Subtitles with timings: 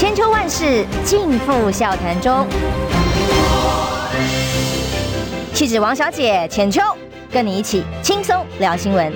[0.00, 2.46] 千秋万世尽付笑谈中。
[5.52, 6.80] 气质王小姐浅秋，
[7.30, 9.12] 跟你一起轻松聊新闻。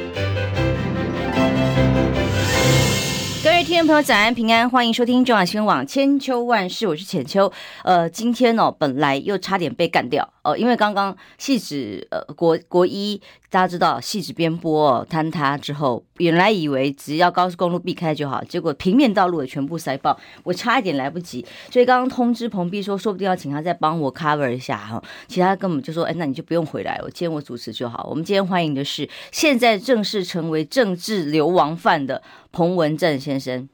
[3.42, 7.50] 各位听众朋友，早安平安，欢迎收听中央新闻网千秋万世，我是浅秋。
[7.82, 10.28] 呃，今天哦，本来又差点被干掉。
[10.42, 13.22] 哦，因为刚刚汐止呃国国一
[13.54, 28.04] 大家知道汐止边坡坍塌之后，原来以为只要高速公路避开就好，结果平面道路也全部塞爆，我差一点来不及，所以刚刚通知彭碧说，说不定要请他再帮我 cover 一下哈，其他根本就说，哎，那你就不用回来，我今天我主持就好。
[28.10, 33.68] 我们今天欢迎的是现在正式成为政治流亡犯的彭文正先生。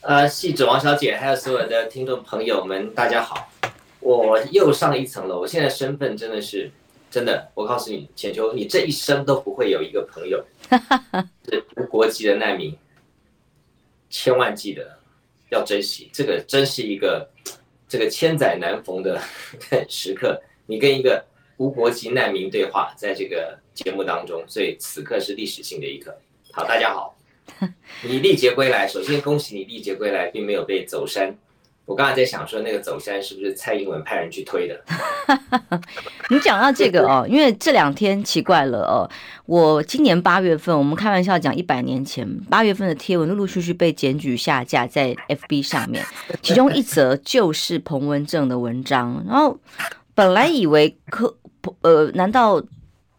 [0.00, 3.50] 呃，汐止王小姐，还有所有的听众朋友们，大家好。
[4.00, 6.70] 我又上一层楼，我现在身份真的是
[7.14, 7.48] 真的。
[7.54, 10.44] 我告诉你，浅秋，你这一生都不会有一个朋友
[11.48, 12.76] 是无国籍的难民，
[14.10, 14.98] 千万记得
[15.48, 17.30] 要珍惜这个，真是一个
[17.88, 19.22] 这个千载难逢的
[19.88, 20.42] 时刻。
[20.66, 21.24] 你跟一个
[21.58, 26.12] 无国籍难民对话，在这个节目当中，所以此刻是历史性的一刻。
[26.50, 27.16] 好，大家好，
[28.02, 31.38] 你历劫归来，首先恭喜你历劫归来，并没有被走山。
[31.86, 34.80] 我刚才在想说，那个走山是不是蔡英文派人去推的？
[36.30, 39.08] 你讲到这个哦，因为这两天奇怪了哦，
[39.46, 46.02] 我今年八月份，我们开玩笑讲一百年前八月份的贴文，陆陆续续被检举下架在 FB 上面，
[46.40, 49.58] 其中一则就是彭文正的文章，然后
[50.14, 51.36] 本来以为可
[51.82, 52.62] 呃，难道？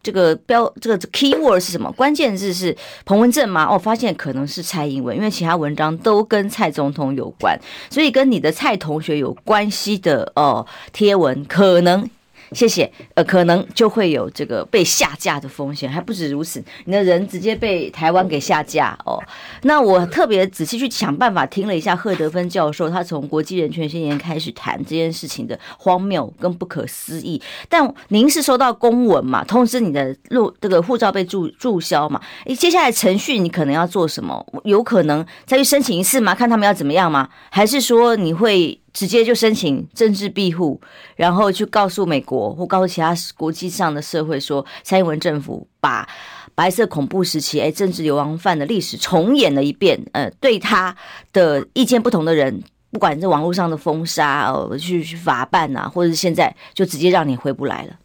[0.06, 1.90] 这个标这个 keyword 是什么？
[1.96, 3.66] 关键字是彭文正吗？
[3.68, 7.58] 哦、发现可能是蔡英文，因为其他文章都跟蔡总统有关，
[7.90, 12.08] 所以跟你的蔡同学有关系的哦贴文可能。
[12.56, 19.22] 谢谢，呃，可能就会有这个被下架的风险，还不止如此，你的人直接被台湾给下架哦。
[19.64, 27.38] 那我特别仔细去想办法听了一下贺德芬教授，他从国际人权宣言开始谈这件事情的荒谬跟不可思议。
[27.68, 32.18] 但您是收到公文嘛，通知你的路这个护照被注注销嘛？
[32.46, 34.42] 诶，接下来程序你可能要做什么？
[34.64, 36.34] 有可能再去申请一次吗？
[36.34, 37.28] 看他们要怎么样吗？
[37.50, 38.80] 还是说你会？
[38.96, 40.80] 直接就申请政治庇护，
[41.16, 46.08] 然后去告诉美国或告诉其他国际上的社会说，蔡英文政府把
[46.54, 50.02] 白色恐怖时期哎政治流亡犯的历史重演了一遍。
[50.12, 50.96] 呃，对他
[51.30, 57.98] 的意见不同的人，不管是网络上的封杀哦，去去法办啊，或者是现在就直接让你回不来了。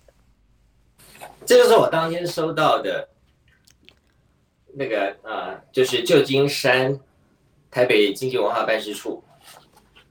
[1.46, 3.08] 这就是我当天收到的
[4.74, 7.00] 那个呃，就是旧金山
[7.72, 9.24] 台北经济文化办事处。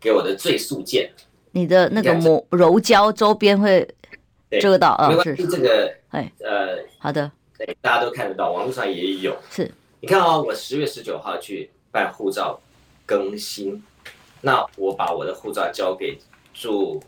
[0.00, 1.12] 给我的最速件，
[1.52, 3.86] 你的那个膜柔胶周边会
[4.60, 5.12] 遮到啊？
[5.22, 9.36] 是这个，哎，呃，好的，对，大家都看得到，网络上也有。
[9.50, 12.58] 是，你看啊，我十月十九号去办护照
[13.04, 13.82] 更新，
[14.40, 16.18] 那我把我的护照交给
[16.54, 16.98] 驻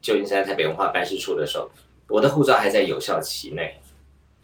[0.00, 1.70] 旧金山台北文化办事处的时候，
[2.08, 3.78] 我的护照还在有效期内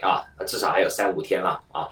[0.03, 1.89] 啊，至少还有三五天了啊。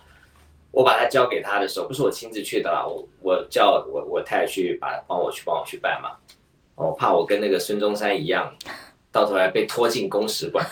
[0.72, 6.16] 我把它交给他的时候，不是我亲自去的啦，我我叫我我太太去把帮我去帮我去办嘛，
[6.74, 8.50] 我怕我跟那个孙中山一样，
[9.12, 10.66] 到头来被拖进公使馆，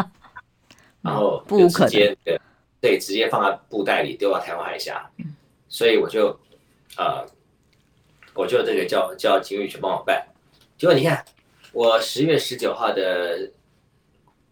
[1.04, 2.40] 然后就直接对
[2.80, 5.10] 对直接放在布袋里丢到台湾海峡，
[5.68, 6.28] 所以我就
[6.96, 7.26] 呃
[8.32, 10.26] 我就这个叫叫警宇去帮我办，
[10.78, 11.22] 结果你看
[11.72, 13.50] 我十月十九号的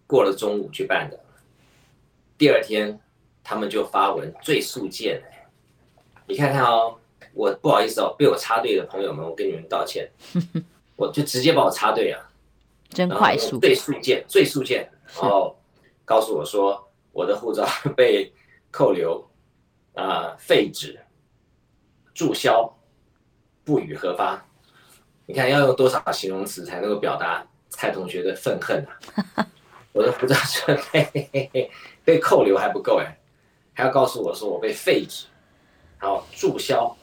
[0.06, 1.18] 过了中午去办的，
[2.36, 3.00] 第二天。
[3.48, 5.22] 他们就发文最速件，
[6.26, 6.98] 你看看哦，
[7.32, 10.10] 我不好意思哦，被我插队的朋友们，我跟你们道歉，
[10.96, 12.28] 我就直接把我插队啊，
[12.88, 15.56] 真快速，最速件，最速件，然后
[16.04, 17.64] 告诉我说我的护照
[17.96, 18.32] 被
[18.72, 19.24] 扣留，
[19.94, 20.98] 啊、呃，废止，
[22.12, 22.76] 注销，
[23.62, 24.44] 不予核发，
[25.24, 28.84] 你看要用多少形容词才能够表达蔡同学的愤恨
[29.36, 29.46] 啊？
[29.94, 31.70] 我的护照是被
[32.04, 33.16] 被扣留还不够哎。
[33.76, 35.26] 还要告诉我说我被废止，
[36.00, 36.96] 然后注销，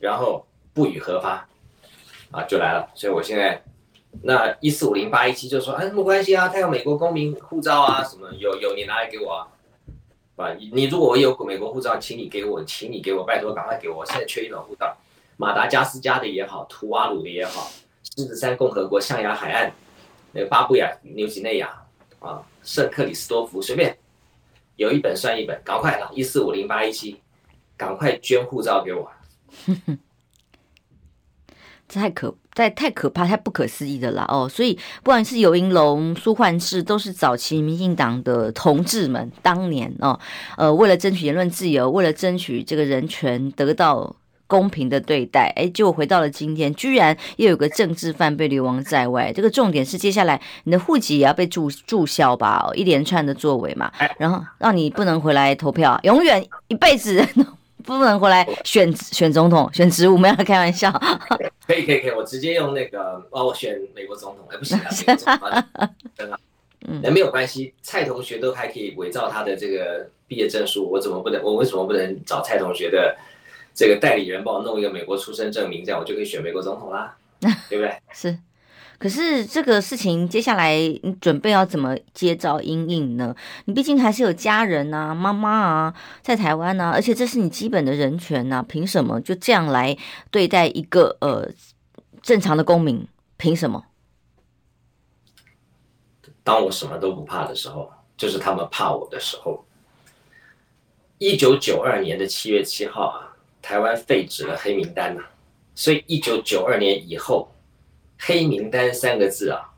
[0.00, 0.42] 然后
[0.72, 1.46] 不予核发，
[2.30, 2.90] 啊，就来了。
[2.94, 3.62] 所以我现在
[4.22, 9.48] 那一四五零八一七就说，哎，没关系啊，他有美国公民护照啊，什么有有你拿来给我啊，
[10.36, 14.96] 啊，你如果我有美国护照，请你给我，请你给我，拜托赶快给我，我现在缺一本护照，
[15.36, 17.70] 马达加斯加的也好，图瓦鲁的也好，
[18.16, 19.70] 狮子山共和国象牙海岸，
[20.32, 21.82] 那个巴布亚纽几内亚
[22.18, 23.94] 啊，圣克里斯多福随便。
[24.78, 27.20] 有一本算一本，赶快了，一四五零八一七，
[27.76, 29.10] 赶快捐护照给我。
[31.88, 34.48] 这太可太太可怕，太不可思议的了哦！
[34.48, 40.20] 所以不管是游盈龙、苏焕智，都是早期民进党的同志们，当年哦，
[40.56, 44.14] 呃，为了争取言论自由，为了争取这个人权得到
[44.48, 49.30] 公平的对待，哎，结果回到了今天，居然又有个政治犯被流亡在外。
[49.32, 52.66] 这个重点是接下来你的户籍也要被注注销吧？
[52.66, 57.22] 哦，一连串的作为嘛，然后让你不能回来投票，永远一辈子
[57.84, 60.90] 不能回来选选总统、选职务，没有开玩笑。
[61.66, 65.50] 可以可以可以，我直接用那个哦，我选美国总统，哎，不行啊， 美国
[66.16, 66.38] 总统
[66.88, 71.42] 嗯，那没有关系，蔡同学都还可以伪造他的这个毕业证书，我怎么不能？
[71.42, 73.14] 我为什么不能找蔡同学的？
[73.78, 77.16] 这个代理人帮我弄一个美国出生证明，这样我就可以选美国总统啦，
[77.70, 77.96] 对不对？
[78.10, 78.36] 是，
[78.98, 83.36] 可是这个事情接下来你准备要怎么接招阴影呢？
[83.66, 89.96] 你毕竟还是有家人啊，妈妈啊，在台湾啊，而且这是你基本的人权啊，凭什么就这样来
[90.32, 91.48] 对待一个呃
[92.20, 93.06] 正常的公民？
[93.36, 93.84] 凭什么？
[96.42, 99.64] 当我什么都不怕的时候，就是他们怕我的时候。
[101.18, 103.27] 一九九二年的七月七号啊。
[103.60, 105.22] 台湾废止了黑名单呐，
[105.74, 107.52] 所以一九九二年以后，
[108.18, 109.68] 黑名单三个字啊，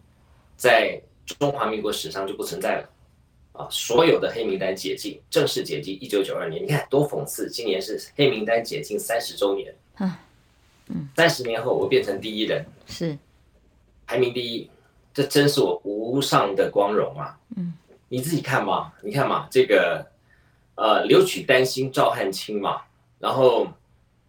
[0.56, 2.88] 在中华民国史上就不存在了，
[3.52, 5.96] 啊，所有的黑名单解禁，正式解禁。
[6.00, 9.74] 一九九二年，你看多讽刺，今年是黑名单解禁三十周年，
[10.86, 13.16] 嗯，三十年后我变成第一人，是。
[14.06, 14.68] 排名第一，
[15.14, 17.74] 这真是我无上的光荣啊，嗯，
[18.08, 20.04] 你自己看嘛，你看嘛，这个
[20.74, 22.82] 呃，留取丹心照汗青嘛。
[23.20, 23.68] 然后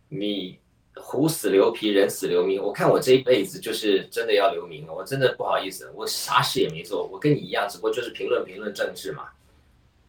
[0.10, 0.60] 你
[0.96, 2.62] 虎死留皮，人死留名。
[2.62, 9.30] 我看我这一辈子就是真的要留名了，我真的不好意思，我啥事也没做，我跟你一样，只不过就是评论评论政治嘛。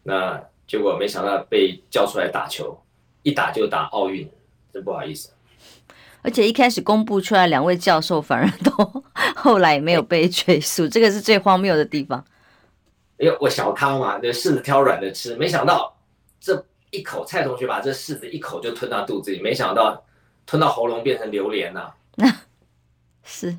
[0.03, 2.77] 那结果没想到被叫出来打球，
[3.23, 4.29] 一打就打奥运，
[4.73, 5.31] 真不好意思。
[6.21, 9.03] 而且一开始公布出来，两位教授反而都
[9.33, 12.23] 后来没有被追诉，这个是最荒谬的地方。
[13.19, 15.97] 哎呦，我小康嘛，那柿子挑软的吃，没想到
[16.41, 16.65] 这。
[16.93, 20.01] 一口，蔡同学把这柿子一口就吞到肚子里，没想到
[20.45, 21.93] 吞到喉咙变成榴莲了。
[23.25, 23.57] 是，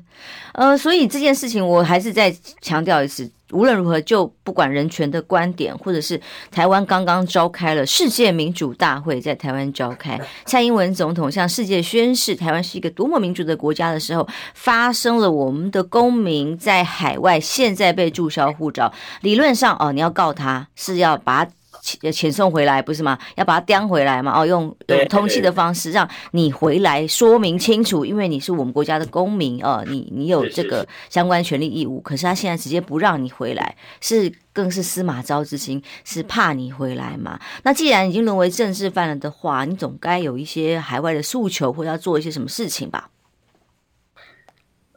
[0.53, 6.21] 呃，所以这件事情我还是再强调一次，无论如何，就不管人权的观点，或者是
[6.51, 21.45] 台湾刚刚召开了世界民主大会，在台湾召开， 蔡英文总统向世界宣示台湾是一个多么民主的国家的时候，发生了我们的公民在海外现在被注销护照，理论上哦，你要告他是要把。
[21.85, 23.17] 遣送回来不是吗？
[23.35, 24.39] 要把它叼回来嘛？
[24.39, 32.01] 哦，用用通气的方式让你回来说明清楚，因为你是我们国家的公民哦，你你有这个相关权利义务。
[32.01, 37.39] 可是他现在直接不让你回来，是更是司马昭之心，是怕你回来嘛？
[37.63, 43.11] 那既然已经沦为政治犯了的话，你总该有一些海外的诉求，或者要做一些什么事情吧？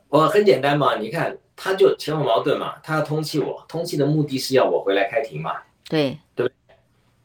[0.08, 5.52] 我很简单嘛，你看他就前后矛盾嘛，他要通气我，通气的目的是要我回来开庭嘛？
[5.87, 6.50] 对对。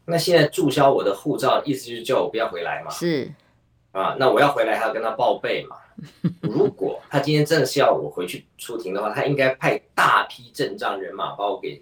[0.06, 2.92] 那现在注销我的护照，意思就是叫我不要回来嘛？
[2.92, 3.32] 是，
[3.92, 5.78] 啊，那我要回来还要跟他报备嘛？
[6.42, 11.82] 如果他今天真的是要我回去出庭的话，他应该派大批阵仗人马把我给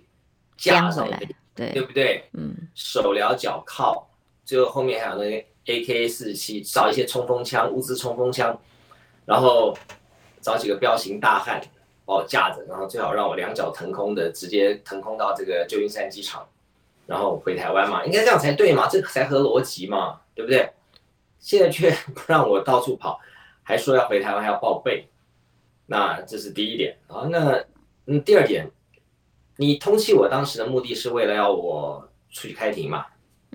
[0.58, 1.18] 架上来，
[1.56, 2.26] 对对不对？
[2.34, 4.06] 嗯，手镣脚铐，
[4.46, 8.60] 最后后面还有那个 AK 四十七，找一些冲锋枪，乌兹冲锋枪，
[9.26, 9.76] 然后
[10.42, 11.62] 找几个彪形大汉
[12.06, 16.46] 把我架着，然后最好让我两脚腾空的直接腾空到这个旧金山机场。
[17.08, 20.72] 然后回台湾嘛，应该这样才对嘛，这才合逻辑嘛，对不对？
[21.40, 23.20] 现在却不让我到处跑，
[23.64, 25.08] 还说要回台湾还要报备，
[25.88, 27.28] 那这是第一点啊。
[27.32, 27.64] 那
[28.06, 28.70] 嗯，第二点，
[29.58, 33.06] 你通气我当时的目的是为了要我出去开庭嘛，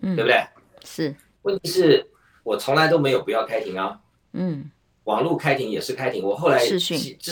[0.03, 0.45] 嗯，对不对？
[0.85, 1.15] 是。
[1.43, 2.05] 问题是
[2.43, 4.01] 我从来都没有不要开庭啊，
[4.33, 4.69] 嗯，
[5.05, 6.79] 网络开庭也是开庭，我后来至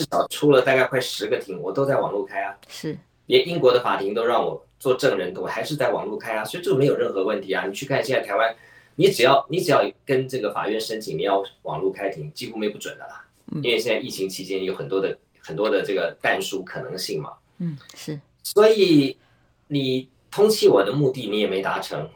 [0.09, 2.97] 少出了大概快十个庭，我都在网络开啊，是。
[3.25, 7.65] 连英国的法庭都让我做证人，我还是在网络开啊，所以这个没有任何问题啊。
[7.65, 8.55] 你去看现在台湾，
[8.97, 13.25] 你只要你只要跟这个法院申请你要网络开庭，几乎没不准的啦。
[13.63, 17.33] 因为现在疫情期间有很多的很多的这个但书可能性嘛。
[17.57, 18.19] 嗯，是。
[18.43, 19.17] 所以
[19.69, 22.07] 你通缉我的目的你也没达成，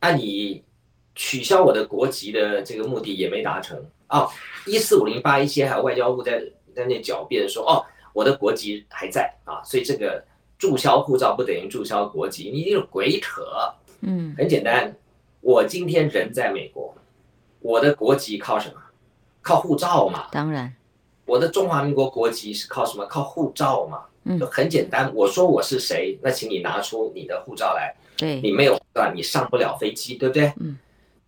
[0.00, 0.62] 那你
[1.16, 4.30] 取消我的国籍的这个目的也没达成哦，
[4.68, 6.40] 一四五零八一七还有外交部在
[6.76, 7.84] 在那狡辩说哦。
[8.14, 10.22] 我的国籍还在啊，所以这个
[10.62, 13.42] 注销护照不等于注销国籍，你这是鬼扯。
[14.00, 14.94] 嗯，很简单，
[15.40, 16.94] 我今天人在美国，
[17.58, 18.74] 我的国籍靠什么？
[19.40, 20.28] 靠护照嘛。
[20.30, 20.72] 当然，
[21.24, 23.04] 我的中华民国国籍是靠什么？
[23.06, 24.02] 靠护照嘛。
[24.22, 27.92] 嗯，就很简单，我说我是谁，那请你拿出你的护照来。
[28.16, 30.52] 对，你没有护照，你上不了飞机，对不对？
[30.60, 30.78] 嗯，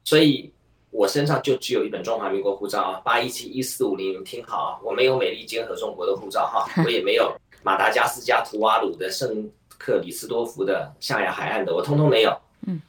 [0.05, 0.49] 所以。
[0.97, 12.38] 我身上就只有一本中华民国护照啊，八一七一四五零，你们听好啊，我没有美利坚合众国的护照哈， 我也没有马达加斯加图瓦鲁的圣克里斯多福的象牙海岸的，我通通没有。
[12.68, 12.82] 嗯，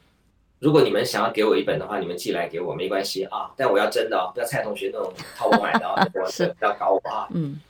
[0.59, 7.29] 如果你们想要给我一本的话，你们寄来给我没关系啊，但我要真的哦，不要蔡同学那种淘宝买的哦， 是不要搞我啊。
[7.33, 7.61] 嗯，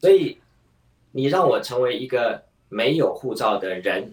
[0.00, 0.38] 所以
[1.12, 4.12] 你让我成为一个没有护照的人，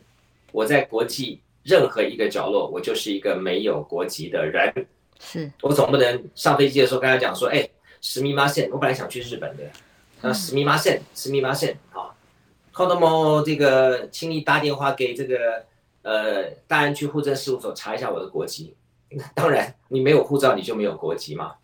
[0.51, 4.87] 我在国际任何一个角落，我就是一个没有国籍的人。
[5.19, 7.69] 是我总不能上飞机的时候跟他讲说，哎，
[8.01, 9.63] すみません，我本来想去日本的，
[10.21, 12.13] 那すみません，すみません啊，
[12.78, 15.64] 好那么这个，请你打电话给这个。
[16.02, 18.74] 呃，大安区户政事务所查一下我的国籍。
[19.34, 21.56] 当然，你没有护照，你就没有国籍嘛。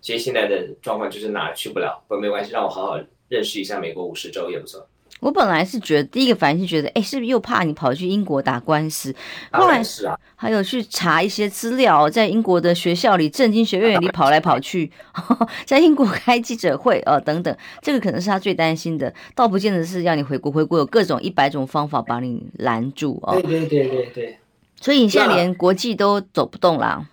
[0.00, 4.86] 所以现在的状况就是哪去不了，不过没关系，让我好好认识一下美国五十州也不错。
[5.20, 9.14] 我本来是觉得第一个反应是觉得，哎，是不是又怕你跑去英国打官司？
[9.52, 14.90] 后来是啊，还有去查一些资料，在英国的学校里、政经学院里跑来跑去，
[15.66, 20.50] 在英国开记者会哦等等，这个可能是他最担心的，倒不见得是要你回国。
[20.50, 23.34] 回国有各种一百种方法把你拦住哦。
[23.34, 24.38] 对对对对对。
[24.80, 27.06] 所以你现在连国际都走不动啦。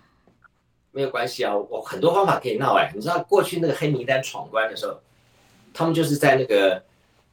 [0.92, 2.90] 没有关系啊，我很多方法可以闹哎。
[2.94, 4.98] 你知道过去那个黑名单闯关的时候，
[5.74, 6.82] 他们就是在那个。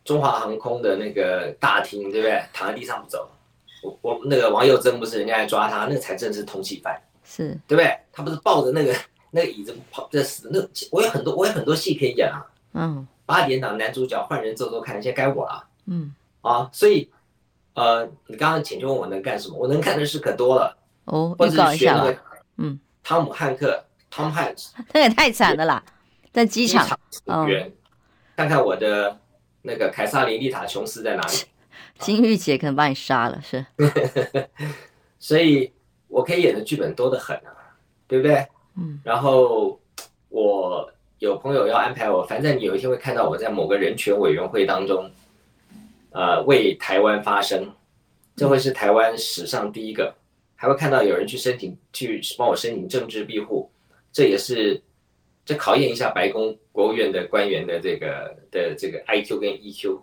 [0.05, 2.41] 中华航空的那个大厅，对不对？
[2.53, 3.27] 躺在地上不走，
[3.81, 7.97] 我我那个王佑珍不是人家来抓他，那个才正是通缉犯，是对不对？
[8.13, 8.95] 他不是抱着那个
[9.31, 10.59] 那个椅子跑在死，那
[10.91, 12.45] 我有很多我有很多戏可以演啊。
[12.73, 15.67] 嗯，八点档男主角换人做做看，现在该我了。
[15.87, 17.09] 嗯，啊，所以
[17.73, 19.57] 呃，你刚刚请求问我能干什么？
[19.57, 20.77] 我能干的事可多了。
[21.05, 22.15] 哦，预告一下了。
[22.57, 23.83] 嗯，汤姆汉克
[24.13, 25.83] ，Tom Hanks，他也太惨了啦，
[26.31, 26.87] 在机场。
[27.25, 27.47] 哦，
[28.35, 29.19] 看看我的。
[29.65, 31.33] 那个凯撒琳·丽塔·琼斯在哪里？
[31.99, 33.65] 金玉姐可能把你杀了，是。
[35.19, 35.71] 所以，
[36.07, 37.75] 我可以演的剧本多得很啊，
[38.07, 38.45] 对不对？
[38.77, 38.99] 嗯。
[39.03, 39.79] 然后，
[40.29, 45.09] 我有朋友要安排我，反正你有一天会看到我在某个人权委员会当中，
[46.11, 47.73] 呃，为台湾发声，
[48.35, 50.13] 这会是台湾史上第一个，
[50.55, 53.71] 还会看到有人去申请，去帮我申请政治庇护，
[54.11, 54.81] 这也是。
[55.45, 59.99] 这考验一下白宫国务院的官员的这个的这个 IQ 跟 EQ。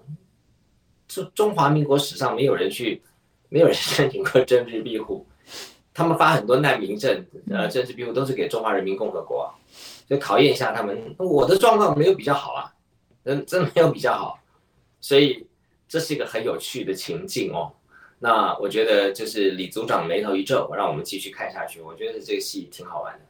[1.09, 3.03] 中中华民国史上没有人去，
[3.51, 5.27] 没有人申请过政治庇护，
[5.93, 9.53] 他们发很多难民证，呃，政治庇护都是给中华人民共和国，
[10.09, 11.15] 所以考验一下他们。
[11.19, 12.73] 我的状况没有比较好啊，
[13.25, 14.39] 真真没有比较好，
[15.03, 15.47] 所以
[15.87, 17.71] 这是一个很有趣的情境哦。
[18.19, 21.83] 那我觉得就是李组长眉头一皱，让我们继续看下去。
[21.83, 23.21] 我觉得这个戏挺好玩的。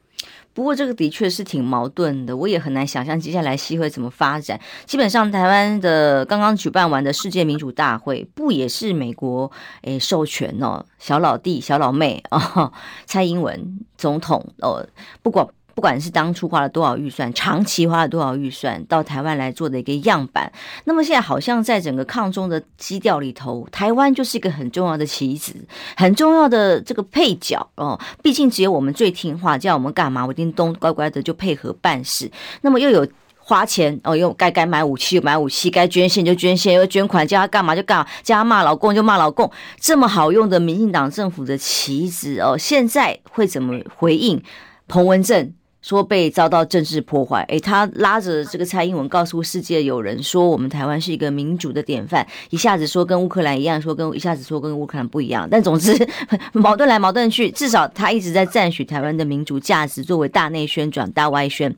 [0.54, 4.60] 不过这个的确是挺矛盾的，我也很难想象接下来戏会怎么发展。
[4.86, 9.50] 基本上，台湾的刚刚举办完的世界民主大会，不也是美国
[9.82, 12.72] 诶授权哦，小老弟、小老妹哦，
[13.06, 14.86] 蔡英文总统哦，
[15.22, 15.46] 不管。
[15.74, 20.52] 不管是当初花了多少预算，长期花了多少预算，到台湾来做的一个样板，
[20.84, 25.54] 那么现在好像在整个抗中的基调里头，台湾就是一个很重要的棋子，
[25.96, 27.98] 很重要的这个配角哦。
[28.22, 32.30] 毕竟只有我们最听话，叫我们干嘛，我叮咚乖乖的就配合办事。
[32.60, 33.06] 那么又有
[33.38, 39.50] 花钱哦，又该该买武器就买武器，该捐献就捐献，又捐款，叫他干嘛就干嘛，叫他骂老公就骂老公，
[39.80, 44.42] 这么好用的民进党政府的棋子哦，现在会怎么回应
[44.86, 45.52] 彭文正？
[45.82, 55.92] 说被遭到政治破坏，诶，他拉着这个蔡英文告诉世界友人说，我们台湾是一个民主的典范，一下子说跟乌克兰一样，说跟一下子说跟乌克兰不一样，但总之
[56.54, 61.74] 矛盾来矛盾去，至少他一直在赞许台湾的民主价值，作为大内宣转大外宣。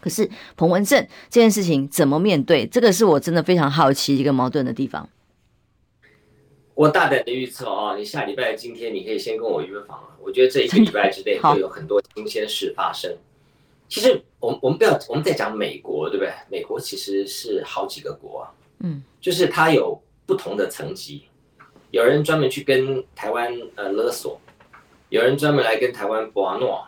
[0.00, 2.66] 可是彭文正这件事情怎么面对？
[2.66, 5.08] 这个是我真的非常好奇一个矛盾的地方。
[6.74, 10.08] 我大胆的预测啊，你下礼拜今天你可以先跟我约访了。
[10.20, 13.14] 我觉得这一个礼拜之内会有很多新鲜事发生。
[13.88, 16.32] 其实我们我们不要我们在讲美国，对不对？
[16.50, 18.50] 美国其实是好几个国啊，
[18.80, 21.24] 嗯，就是它有不同的层级。
[21.90, 24.40] 有人专门去跟台湾呃勒索，
[25.10, 26.84] 有人专门来跟台湾博诺，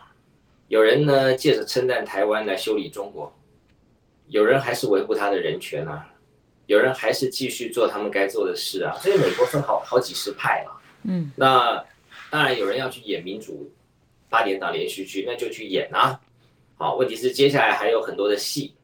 [0.67, 3.31] 有人呢借着称赞台湾来修理中国，
[4.27, 6.05] 有人还是维护他的人权啊。
[6.67, 10.77] 有人还是继续做他们该做的事啊，所以美国分好好几十派啊。
[11.03, 11.83] 嗯，那
[12.29, 13.71] 当然有人要去演民主
[14.29, 16.19] 八点档连续剧，那就去演啊。
[16.75, 18.75] 好，问题是接下来还有很多的戏，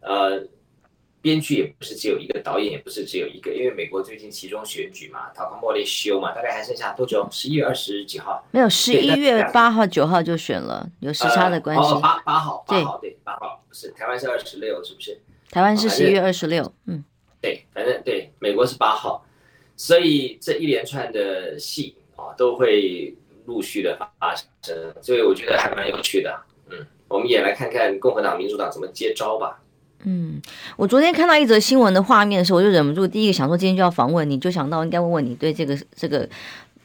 [0.00, 0.46] 呃，
[1.20, 7.26] 编剧也不是只有一个，导演也不是只有一个，因为美国最近其中选举嘛，他刚末列休嘛，大概还剩下多久？
[7.32, 8.46] 十一月二十几号？
[8.52, 11.82] 没有，十一月八号、九号就选了，有时差的关系。
[11.82, 15.18] 呃、哦，八八号，八号对，八号不是台湾是二十六，是不是？
[15.50, 17.04] 台湾是十一月二十六，嗯，
[17.40, 19.24] 对，反正对，美国是八号，
[19.76, 23.14] 所以这一连串的戏啊都会
[23.46, 24.46] 陆续的发生，
[25.00, 26.36] 所以我觉得还蛮有趣的，
[26.70, 29.62] 嗯，我们也来看看共和党、民主党怎么接招吧。
[30.04, 30.40] 嗯，
[30.76, 36.28] 我昨天看到一则新闻的画面的时候，我就忍不住第一个想说今天就要访问你，就想到应该问问你对这个这个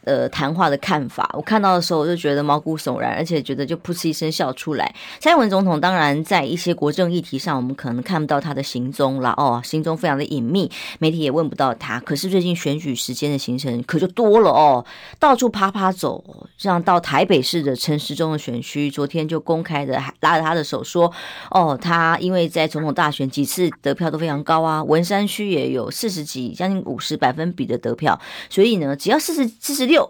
[0.03, 4.95] 呃，谈话的看法，我看到的时候我就觉得毛骨悚然，而且觉得就噗嗤一声笑出来。
[5.19, 11.99] 蔡英文总统当然在一些国政议题上，我们可能看不到他的行踪了哦，行踪非常的隐秘，媒体也问不到他。
[11.99, 14.83] 可是最近选举时间的行程可就多了哦，
[15.19, 21.13] 到处趴趴走，像到台北市的陈时中的选区，昨天就公开的拉着他的手说，
[21.51, 29.91] 哦，他因为在总统大选几次得票都非常高啊，文山区也有四十几将近五十百分比的得票，所以呢，只要四十四十。
[29.91, 30.00] 六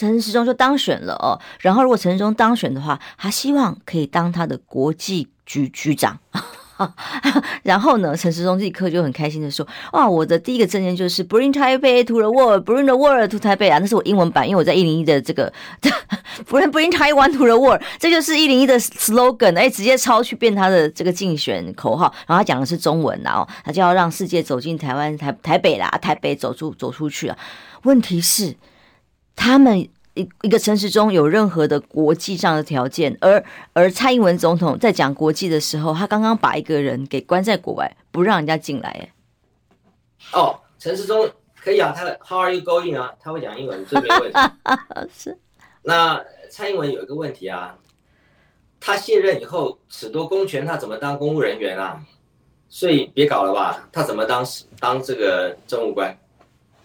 [0.00, 6.18] 陈时中就当选了哦，然后如果陈时中当选的话，他希望可以当他的国际局局长。
[7.62, 15.52] 然后呢，陈时中立刻就很开心的说：“哇，我的第一个证件就是 Bring Taipei to the world，Bring the world to Taipei 啊，那是我英文版，因为我在一零一的这个
[16.48, 22.10] Bring Bring Taiwan to the world，这就是一零一的 slogan，哎，直接抄去变他的这个竞选口号。
[22.26, 27.36] 然后他讲的是中文啊，他就要让世界走进台湾台台北啦，台北走出走出去啊。
[27.82, 28.56] 问题是。”
[29.40, 33.42] 他们一一个陈时中有任何的国际上的条件，而
[33.72, 38.90] 而蔡英文总统在讲国际的时候，他刚刚把一个人给关在国外，不让人家进来。
[38.90, 39.12] 哎，
[40.34, 41.26] 哦，陈时中
[41.58, 43.14] 可以啊，他的 How are you going 啊？
[43.18, 44.38] 他会讲英文，这没问题。
[45.10, 45.38] 是。
[45.82, 47.78] 那蔡英文有一个问题啊，
[48.78, 51.98] 他卸任以后，褫夺公权，他怎么当公务人员啊？
[52.68, 54.44] 所以别搞了吧，他怎么当
[54.78, 56.14] 当这个政务官？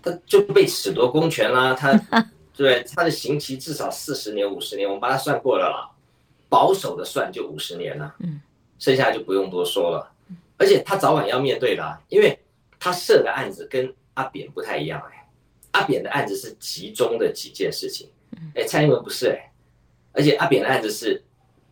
[0.02, 1.92] 他就被褫夺公权啦，他。
[2.56, 5.92] 对，他的刑期至少四十年、五十年，我们把它算过了啦，
[6.48, 8.40] 保守的算就五十年了，嗯，
[8.80, 10.10] 剩下就不用多说了，
[10.58, 12.40] 而且他早晚要面对的，因为
[12.80, 15.28] 他设的案子跟阿扁不太一样哎，
[15.72, 18.10] 阿扁的案子是集中的几件事情，
[18.56, 19.52] 哎，蔡英文不是哎，
[20.14, 21.22] 而且阿扁的案子是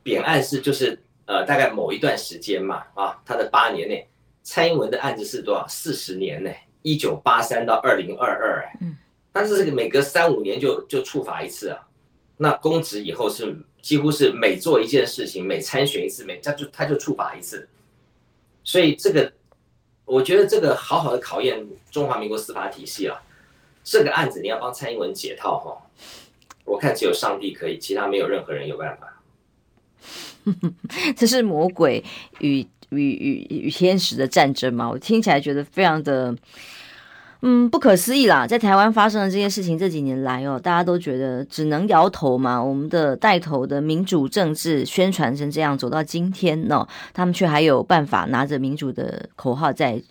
[0.04, 4.06] 扁案是就是呃大概某一段时间嘛啊，他的八年内，
[4.44, 5.66] 蔡英文的案子是多少？
[5.66, 8.98] 四十年呢，一九八三到二零二二哎，嗯。
[9.34, 11.80] 但是这个每隔三五年就就处罚一次啊，
[12.38, 17.68] 那公职以后是几乎是每做一件事情，每参选一次，每他就他就处罚一次，
[18.64, 19.34] 所以这个
[20.06, 23.20] 我觉得这个好好的考验中华民国司法体系了。
[23.84, 25.82] 这个案子你要帮蔡英文解套哈，
[26.64, 29.22] 我看只有上帝可以，其他没有任何人有办法。
[31.18, 32.04] 这是魔鬼
[32.40, 34.88] 与与与与天使的战争吗？
[34.88, 36.36] 我听起来觉得非常的。
[37.46, 38.48] 嗯，不可思议啦！
[38.48, 42.64] 在台湾发生的这些事情，这几年来哦，大家都觉得只能摇头嘛。
[42.64, 50.02] 我们的带头的民主政治宣传成这样，走到今天呢，他们却还有办法拿着民主的口号在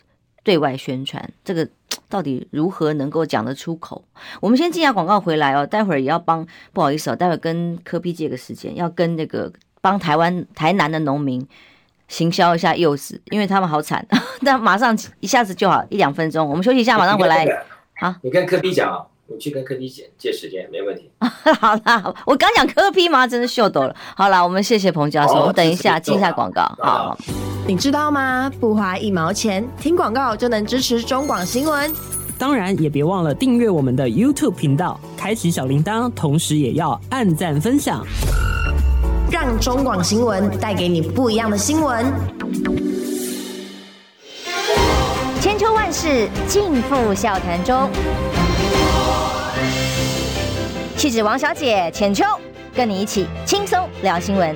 [0.45, 1.67] 对外宣传，这个
[2.11, 4.05] 到底如何能够讲得出口？
[4.43, 11.49] 我们先进下广告回来哦，待会儿也要帮，不好意思哦，待会儿跟柯 P 借个时间，要跟那个帮台湾台南的农民。
[12.13, 14.07] 行销一下柚子，因为他们好惨，
[14.45, 17.47] 但马上一下子就好，一两分钟，我们休息一下，马上回来。
[17.99, 21.11] 好，你跟科比讲啊，你去跟科比借借时间，没问题。
[21.59, 23.27] 好啦，我刚讲科比吗？
[23.27, 23.97] 真是秀逗了。
[24.15, 26.63] 好啦，我们谢谢彭教授，我们等一下进一下广告。
[26.81, 27.17] 好，
[27.67, 28.53] 你知道吗？
[28.61, 31.91] 不花一毛钱，听广告就能支持中广新闻。
[32.39, 38.05] 当然，也别忘了订阅我们的 YouTube 频道，开启小铃铛，同时也要按赞分享。
[39.33, 42.05] 让中广新闻带给你不一样的新闻。
[45.41, 47.89] 千秋万世尽付笑谈中。
[50.99, 52.27] 气质王小姐浅秋，
[52.75, 54.55] 跟你一起轻松聊新闻。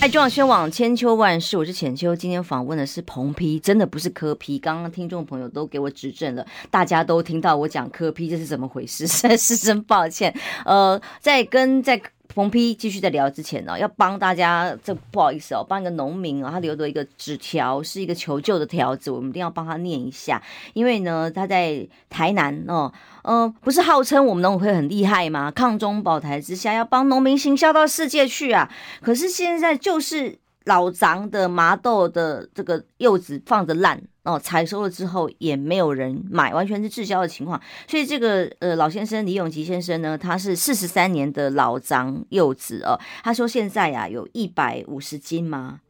[0.00, 2.16] 爱中广宣网千秋万世，我是浅秋。
[2.16, 4.58] 今天访问的是彭批，真的不是柯批。
[4.58, 9.06] 刚刚听众朋友都给我指正了，大家都听到我讲柯批这是怎么回事？
[9.06, 10.34] 实在是真抱歉。
[10.64, 12.00] 呃，在跟在。
[12.34, 20.40] 冯批继续在聊之前呢，要帮大家，这不好意思哦，帮一个农民啊，他留的一个纸条是一个求救的条子，我们一定要帮他念一下，
[20.72, 25.50] 因为呢，他在台南哦，嗯、呃，不是号称我们农委会很厉害吗？
[25.50, 28.70] 抗中保台之下，要帮农民行销到世界去啊，
[29.02, 30.38] 可是现在就是。
[30.64, 37.60] 老欉的麻豆的这个柚子放着烂哦，采收了之后也没有人买，完全是滞销的情况。
[37.88, 45.80] 所以这个呃老先生李永吉先生呢，他是四十三年的老欉柚子哦，他说现在呀、有一百五十斤吗？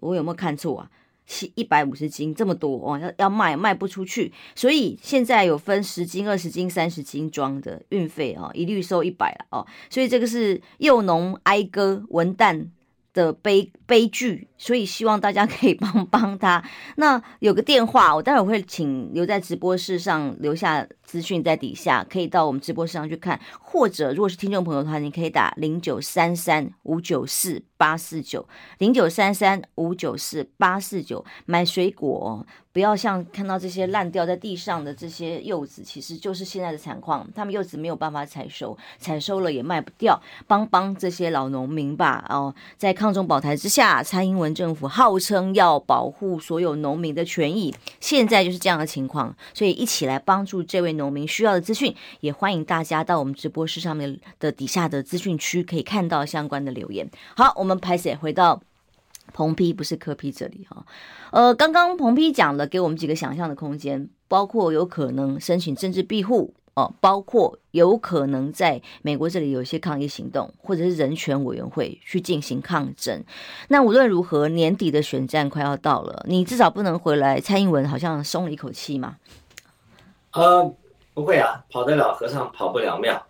[0.00, 0.90] 我有没有看错啊？
[1.26, 9.66] 七一百五十斤这么多哦，要要卖卖不出去，所以现在有分十斤、二十斤、三十斤装的运费哦，一律收一百哦。
[9.90, 12.68] 所以这个是柚农哀歌文旦
[13.16, 16.62] 的悲悲剧所以希望大家可以帮帮他。
[16.96, 23.40] 那有个电话，我待会会请留在直播室上留下资讯在底下，可以到我们直播室上去看。
[23.60, 28.46] 或者如果是听众朋友的话，你可以打零九三三五九四八四九
[28.78, 32.46] 零九三三五九四八四九买水果。
[32.72, 37.26] 不要像看到这些烂掉在地上的这些柚子，其实就是现在的惨况。
[37.34, 40.20] 他们柚子没有办法采收，采收了也卖不掉。
[40.46, 42.22] 帮帮这些老农民吧！
[42.28, 49.34] 哦，在抗中保台之下，蔡英文政府号称要保护所有农民的权益，现在就是这样的情况。
[49.54, 57.08] 所以一起来帮助这位农民需要的资讯，也欢迎大家到我们直播室上面的底下的资讯区可以看到相关的留言。
[57.36, 58.62] 好，我们拍摄回到。
[59.32, 60.86] 彭批不是柯批这里哈，
[61.32, 73.24] 呃，刚刚彭批讲了，给我们几个想象的空间，包括有可能申请政治庇护哦，包括有可能在美国这里有一些抗议行动，或者是人权委员会去进行抗争。
[73.68, 77.40] 那无论如何，年底的选战快要到了，你至少不能回来。
[77.40, 79.16] 蔡英文好像松了一口气嘛？
[80.32, 80.70] 呃，
[81.14, 83.26] 不会啊，跑得了和尚跑不了庙。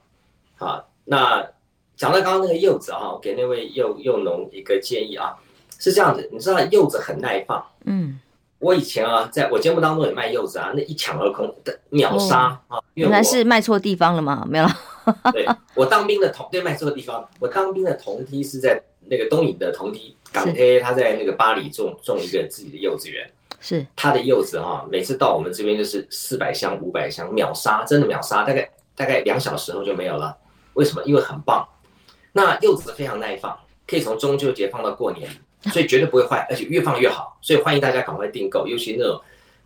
[0.56, 1.48] 好，那
[1.96, 5.36] 讲到刚刚那个柚子哈，给那位柚柚农一个建议啊。
[5.78, 7.64] 是这样子，你知道柚子很耐放。
[7.84, 8.18] 嗯，
[8.58, 12.78] 我以前啊，在我节目当中也卖柚子啊，那一抢而空的秒杀啊。
[12.94, 14.46] 原来是卖错地方了吗？
[14.48, 14.72] 没有了。
[15.32, 23.30] 对，我当兵的同对卖错地方，我当兵的同梯是在那个东影的同梯港铁，他在那个巴黎种种一个自己的柚子园。
[23.60, 30.36] 是他的柚子哈，每次到我们这边就是四百箱、五百箱秒杀，真的秒杀，大概大概两小时后就没有了。
[30.74, 31.02] 为什么？
[31.04, 31.66] 因为很棒。
[32.32, 35.28] 那柚子非常耐放，可以从中秋节放到过年。
[35.72, 37.38] 所以绝对不会坏，而且越放越好。
[37.40, 39.20] 所以欢迎大家赶快订购，尤其那种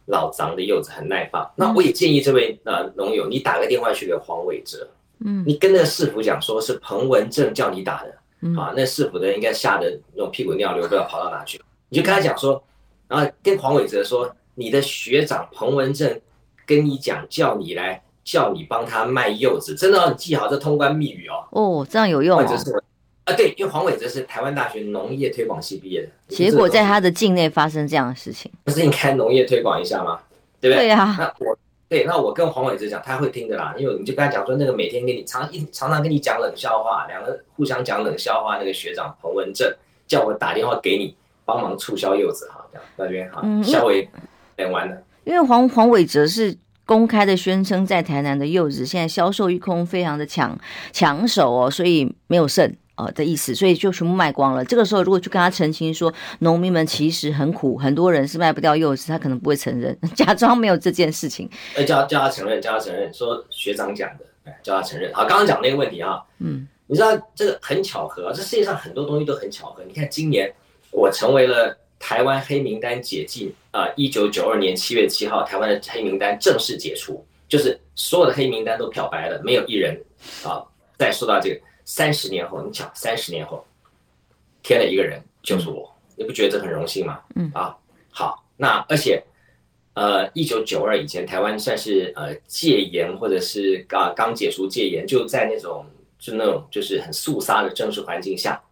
[0.06, 1.48] 老长的柚子很耐放。
[1.56, 4.88] 那我也建议这位呃农友，你打个电话去给黄伟哲，
[5.24, 11.60] 嗯，你跟那个市府讲说是彭文正叫你打的，嗯啊，那市府的人应该吓得那种屁滚尿流，不知道跑到哪去。
[11.88, 12.62] 你就跟他讲说，
[13.08, 16.20] 然后跟黄伟哲说，你的学长彭文正
[16.66, 21.46] 跟你讲，叫你来叫你帮他卖柚子，真的要你记好这通关密语哦。
[21.50, 22.46] 哦，这样有用啊。
[23.24, 30.18] 啊，对，因为黄伟哲是台湾大学农业推广系毕业的，结果在他的境内发生这样的事情，不是应该农业推广一下吗？
[30.60, 30.84] 对不对？
[30.84, 31.16] 对呀、啊。
[31.18, 39.72] 那我对，那我跟黄伟哲讲，他会听的啦，因为你就跟他讲说，那个每天跟你常一常常跟你讲冷笑话，两个互相讲冷笑话，那个学长彭文正
[40.06, 44.08] 叫我打电话给你帮忙促销柚子哈，这样那边哈，嗯、稍微
[44.56, 45.02] 点完了。
[45.24, 46.56] 因为黄黄伟哲是
[46.86, 50.56] 公开的宣称，在台南的柚子现在销售一空，非常的抢
[50.92, 52.72] 抢手哦，所以没有剩。
[53.04, 54.64] 呃的意思，所以就全部卖光了。
[54.64, 61.48] 这个时候，如果去跟他澄清说，农民们其实很苦，很多人是卖不掉柚子，他可能不会承认， 假装没有这件事情。
[61.76, 65.12] 哎，叫叫他承认，叫他承认，说学长讲的，哎，叫他承认。
[65.14, 69.82] 好，刚刚讲那个问题啊，嗯，你知道这个很巧合，这世界上很多东西都很巧合。
[69.86, 70.52] 你看，今年
[70.90, 80.00] 我成为了台湾黑名单解禁啊，一九九二年七月七号，台湾的黑名单正式解除，就是所有的黑名单都漂白了，没有一人
[80.44, 80.62] 啊
[80.98, 81.60] 再说到这个。
[81.92, 83.66] 三十年后，你讲三十年后，
[84.62, 87.20] 添了一个人，就是我，你不觉得这很荣幸吗？
[87.34, 87.76] 嗯啊，
[88.12, 89.20] 好，那而且，
[89.94, 95.84] 呃，一九九二以前，台湾算是呃戒严，或者是刚刚解除戒严，就在那种
[96.20, 98.62] 就那种就是很肃杀的政治环境下，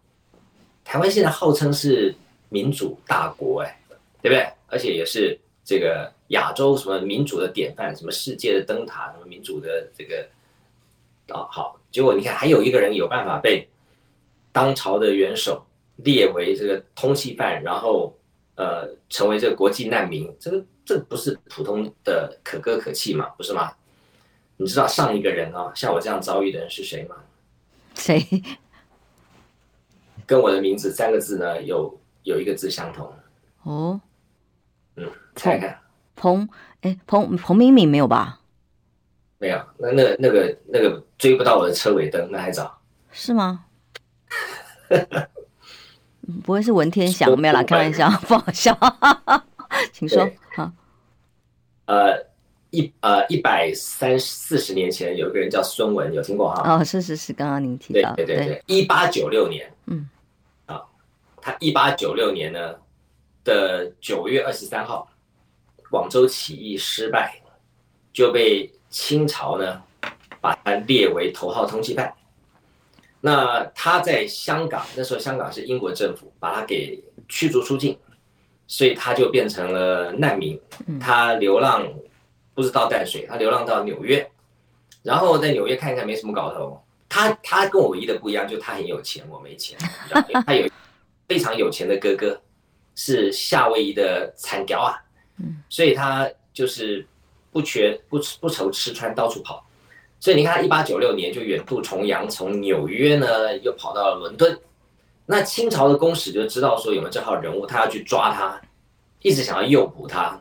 [0.85, 2.15] 台湾现在号称是
[2.47, 3.81] 民主大国，哎，
[4.21, 4.47] 对不对？
[4.67, 10.25] 而且也是这个亚洲什么民主的典范，什么世界的灯塔，什么民主的这个，
[11.27, 11.75] 啊，好。
[11.91, 13.67] 结果你看，还有一个人有办法被
[14.51, 15.65] 当朝的元首
[15.97, 18.15] 列为这个通缉犯，然后
[18.55, 23.73] 呃成为这个国际难民，这个这不是普通的可歌可泣嘛，不是吗？
[24.57, 27.15] 你知道上一个人啊，像我这样遭遇的人是谁吗？
[27.95, 28.23] 谁？
[30.25, 33.11] 跟我的名字三个字呢，有有一个字相同。
[33.63, 33.99] 哦，
[34.95, 35.79] 嗯，猜看，
[36.15, 36.47] 彭，
[36.81, 38.38] 哎，彭彭明敏没有吧？
[39.39, 42.77] 没有，那那个那个那个追不到我的车尾灯，那还早。
[43.09, 43.63] 是吗？
[46.43, 47.39] 不会是文天祥？
[47.39, 48.77] 没有啦，开玩笑， 不好笑。
[49.93, 50.29] 请说。
[50.53, 50.69] 好。
[51.85, 52.21] 呃，
[52.71, 56.75] 一呃一百三四十年前，有一个人叫孙文，有听过哈？
[56.75, 58.13] 哦，是是是，刚刚您提到。
[58.15, 59.71] 对对对对，一八九六年。
[59.85, 60.09] 嗯。
[60.65, 60.83] 啊，
[61.41, 62.75] 他一八九六年呢
[63.45, 65.09] 的九月二十三号，
[65.89, 67.41] 广州起义失败，
[68.11, 68.69] 就被。
[68.89, 69.81] 清朝呢，
[70.41, 72.13] 把他列为头号通缉犯。
[73.21, 77.97] 那他在香港，那时候香港是英国政府把他给驱逐出境，
[78.65, 80.59] 所以他就变成了难民。
[80.99, 81.87] 他流浪
[82.53, 84.31] 不知道淡水，他流浪到纽约，
[85.03, 86.81] 然后在纽约看一看没什么搞头。
[87.09, 89.77] 他他跟我唯一的不一样，就他很有钱，我没钱。
[90.45, 90.69] 他有
[91.27, 92.39] 非常有钱的哥哥，
[92.95, 94.95] 是夏威夷的产雕啊，
[95.37, 97.05] 嗯，所以他就是
[97.51, 99.65] 不缺不不愁吃穿，到处跑。
[100.19, 104.59] 所以你看，他一八九六年就远渡重洋，从纽约呢又跑到了伦敦。
[105.25, 108.59] 那清朝的公使就知道说有没有这号人物，他要去抓他，
[109.21, 110.39] 一直想要诱捕他。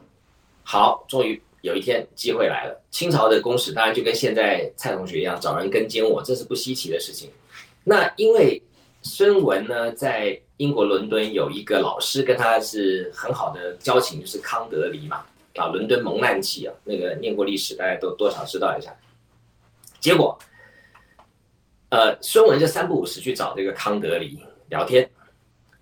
[0.65, 2.83] 好，终于有一天机会来了。
[2.91, 7.31] 清朝的公使当然就跟现在蔡同学一样，找人跟监我，这是不稀奇的事情。
[7.85, 8.61] 那因为
[9.03, 15.25] 孙文呢，在英国伦敦有一个老师跟他是很好的交情，就是康德黎嘛，
[15.59, 18.95] 啊，伦敦蒙难记啊，那个念过历史，大家都多少知道一下。
[19.99, 20.39] 结果，
[21.89, 25.11] 呃，孙文就三不五时去找这个康德黎聊天，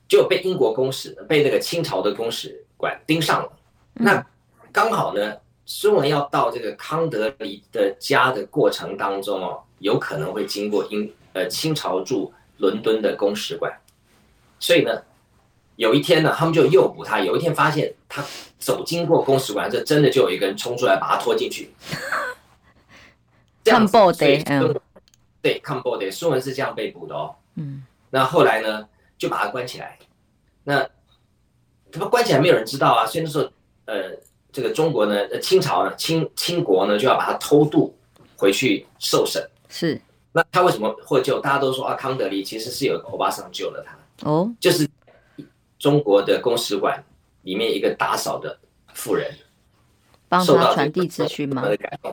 [0.08, 3.52] 就被英国公使，被那个清朝的公使馆盯上了。
[3.92, 4.26] 那
[4.72, 5.36] 刚好呢，
[5.66, 13.70] 孙文要到这个康德黎的家的过程当中哦，有可能会经过英呃清朝驻伦敦的公使馆，
[14.58, 15.02] 所以呢，
[15.76, 17.20] 有一天呢，他们就诱捕他。
[17.20, 18.24] 有一天发现他
[18.58, 21.70] 走经过公使馆，这真的就有一个人冲出来把他拖进去。
[23.64, 24.80] 看报的，嗯，
[25.42, 27.34] 对，看报的，孙文是这样被捕的哦。
[27.56, 28.86] 嗯，那后来呢，
[29.18, 29.98] 就把他关起来。
[30.64, 30.88] 那
[31.92, 33.06] 他们关起来，没有人知道啊。
[33.06, 33.50] 所以那时候，
[33.86, 34.10] 呃，
[34.52, 37.94] 这个中国呢，清朝呢，清清国呢，就要把他偷渡
[38.36, 39.44] 回去受审。
[39.68, 40.00] 是。
[40.32, 41.40] 那他为什么获救？
[41.40, 44.28] 大家都说啊，康德利其实是有个欧巴桑救了他。
[44.30, 44.52] 哦。
[44.60, 44.88] 就是
[45.86, 47.00] 中国的公使馆
[47.42, 48.58] 里面一个打扫的
[48.92, 49.30] 妇人，
[50.28, 51.62] 帮他传递资讯吗？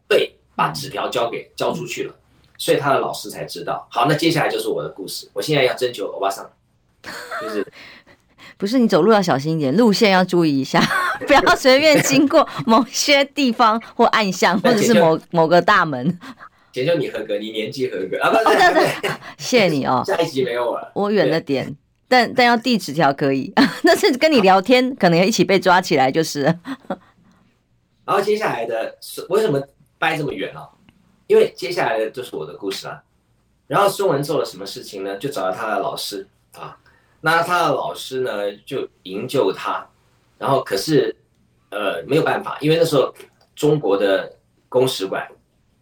[0.08, 0.36] 对。
[0.56, 2.14] 把纸条交给交出去了，
[2.60, 3.88] 所以他的老师才知道。
[3.90, 5.28] 好，那接下来就是我的故事。
[5.34, 6.48] 我现在要征求欧巴桑，
[7.42, 7.66] 就是
[8.56, 10.80] 不是你走路要小心一点，路线要注意一下，
[11.26, 16.20] 不要随便经过某些地方或暗巷，或者是某某个大门。
[16.72, 18.30] 解救你合格，你年纪合格啊！
[18.30, 20.04] 不对对对，谢谢你哦。
[20.06, 21.76] 下一集没有我了，我远了点，
[22.14, 23.52] 但但要递纸条可以，
[23.84, 26.44] 但是跟你聊天可能要一起被抓起来，就是。
[28.06, 29.60] 然后接下来的是为什么？
[29.98, 30.68] 掰这么远啊，
[31.28, 33.02] 因为接下来的就是我的故事了。
[33.68, 35.18] 然后孙文做了什么事情呢？
[35.18, 36.78] 就找到他的老师啊，
[37.22, 39.88] 那他的老师呢就营救他，
[40.38, 41.16] 然后可是
[41.70, 43.16] 呃没有办法，因为那时候
[43.56, 44.30] 中国的
[44.68, 45.26] 公使馆，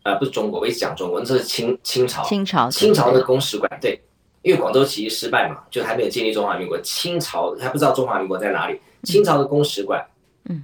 [0.03, 3.99] 呃不是中国，我一直讲中国，这是清清朝，清朝清朝的公使馆对，
[4.41, 10.05] 因为广州起义失败嘛，就还没有建立中华民国，清朝还不知道中华民国在哪里，清朝的公使馆
[10.49, 10.63] 嗯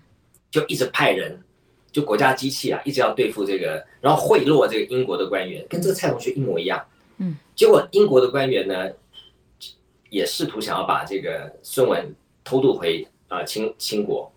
[0.49, 1.41] 就一直派人。
[1.89, 6.85] 就国家机器啊，一直要对付这个，然后贿赂这个英国的官员，跟这个蔡同学一模一样。
[7.17, 8.87] 嗯，结果英国的官员呢，
[10.11, 12.13] 也试图想要把这个孙文
[12.43, 14.31] 偷渡回啊、呃、清清国。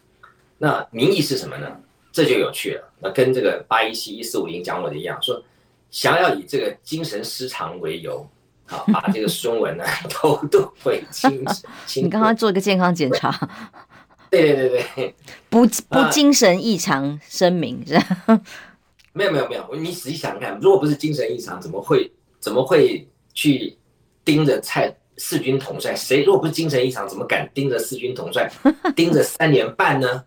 [0.57, 1.79] 那名义是什么呢？
[2.13, 2.93] 这就有趣了。
[2.99, 5.43] 那跟这个八一七一四五零讲我的一样，说
[5.91, 8.27] 想要以这个精神失常为由，
[8.71, 11.45] 好把这个孙文呢偷渡回清
[11.87, 12.05] 清。
[12.07, 13.31] 你刚刚做一个健康检查。
[14.31, 15.15] 对对对对，
[15.49, 18.41] 不不精神异常声明是吧？
[19.13, 23.05] 没有没有没有，你仔细想想看，如果不是精神异常，怎么会怎么会
[23.35, 23.77] 去
[24.25, 25.97] 盯着蔡四军统帅？
[25.97, 28.49] 谁如果不是精神异常，怎么敢盯着四军统帅
[28.95, 30.25] 盯着三年半呢？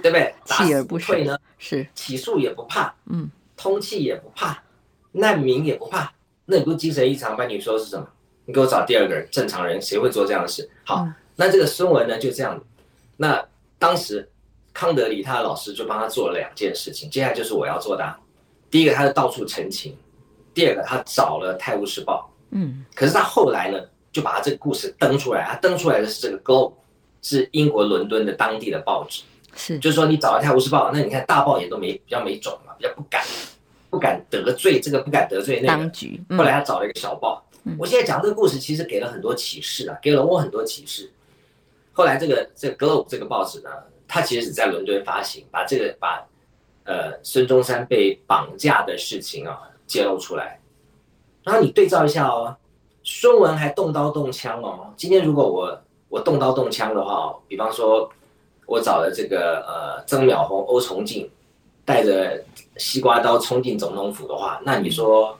[0.00, 0.34] 对不对？
[0.48, 1.38] 锲而不舍呢？
[1.58, 4.62] 是起诉也不怕，嗯，通气也不怕，
[5.12, 6.10] 难民也不怕，
[6.46, 7.36] 那你不是精神异常？
[7.38, 8.06] 那你说是什么？
[8.44, 10.68] 你给我找第二个人，正常人谁会做这样的事？
[10.84, 12.60] 好，嗯、那这个孙文呢，就这样。
[13.16, 13.44] 那
[13.78, 14.28] 当时
[14.72, 18.16] 康德里他的老师就帮他做了两件事情，接下来就是我要做的。
[18.70, 19.92] 第一个，他是到处澄清；
[20.52, 22.28] 第二个，他找了《泰晤士报》。
[22.50, 23.78] 嗯，可是他后来呢，
[24.10, 25.44] 就把他这个故事登出来。
[25.44, 26.70] 他登出来的是这个《Globe》，
[27.22, 29.22] 是英国伦敦的当地的报纸。
[29.54, 33.22] 是，就是说你找了《泰晤士报》，那你看大报也都没比较没种嘛，比较不敢，
[33.92, 35.68] 不敢得罪这个，不敢得罪那个。
[35.68, 36.18] 当局。
[36.30, 37.44] 后来他找了一个小报。
[37.78, 41.12] 我现在讲这个故事，其实给了很多启示啊，给了我很多启示。
[41.92, 43.68] 后来这个这个《Globe》这个报纸呢，
[44.08, 46.26] 它其实只在伦敦发行，把这个把
[46.84, 50.58] 呃孙中山被绑架的事情啊揭露出来。
[51.44, 52.56] 然后你对照一下哦，
[53.04, 54.92] 孙文还动刀动枪哦。
[54.96, 55.78] 今天如果我
[56.08, 58.10] 我动刀动枪的话，比方说
[58.66, 61.30] 我找了这个呃曾淼红、欧崇敬，
[61.84, 62.44] 带着
[62.76, 65.38] 西瓜刀冲进总统府的话，那你说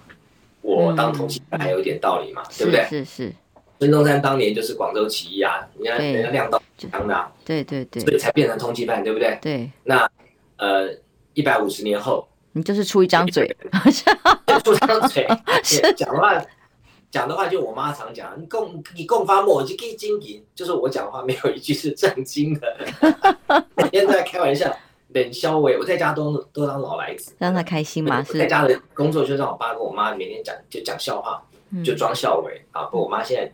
[0.61, 2.43] 我当通缉犯还有点道理嘛？
[2.43, 2.85] 嗯、对不对？
[2.85, 3.27] 是是。
[3.29, 3.33] 是
[3.81, 9.37] 孙中山当年就是广州起义啊，人家人家亮刀枪的，对对对，所以才变成通缉犯，对不对？
[9.43, 9.69] 对。
[9.83, 10.09] 那
[10.57, 10.89] 呃，
[11.35, 13.57] 一百五十年后，你就是出一张嘴，
[14.63, 15.27] 出张嘴，
[15.97, 16.41] 讲的话，
[17.11, 22.77] 讲的话就我妈常讲，你共你共发墨就可以经营，就是我讲的话没有一句是正经的，
[23.75, 24.73] 每天都在开玩笑，
[25.15, 25.71] 冷笑话。
[25.79, 28.23] 我在家都都当老来子，让他开心嘛。
[28.23, 31.43] 是在家的工作就让我爸跟我妈每天讲就讲笑话。
[31.83, 32.85] 就装笑伟啊！
[32.85, 33.51] 不过我妈现在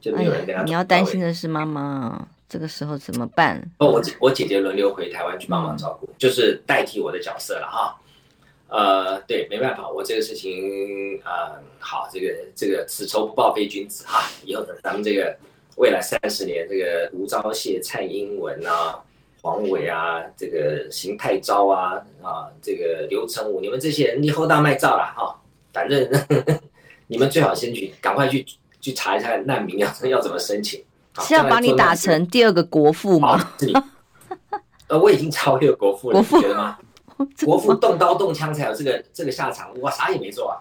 [0.00, 0.64] 就没有人跟她。
[0.64, 3.56] 你要担心的是妈妈这个时候怎么办？
[3.78, 7.96] 哦，我我姐姐轮流回台湾去帮忙照顾，嗯、就是代替我的角色了哈。
[8.66, 14.28] 呃，对，没办法，我这个事情啊、呃，好，这个这个此仇不报非君子哈。
[14.44, 15.32] 以后咱们这个
[15.76, 19.00] 未来三十年，这个吴钊燮、蔡英文啊、
[19.42, 25.36] 黄伟啊、这个邢太昭啊啊，这个刘成武，你们这些人，以后大卖照了哈。
[25.72, 26.08] 反正
[27.08, 28.46] 你们最好先去，赶快去
[28.80, 30.82] 去查一下难民要要怎么申请。
[31.20, 33.36] 是要把你打成第二个国父吗？
[33.58, 33.74] 是你，
[34.86, 36.78] 呃，我已经超越国父了，你觉得吗？
[37.44, 40.56] 国父动刀动枪才有这个这个下场，我啥也没做啊，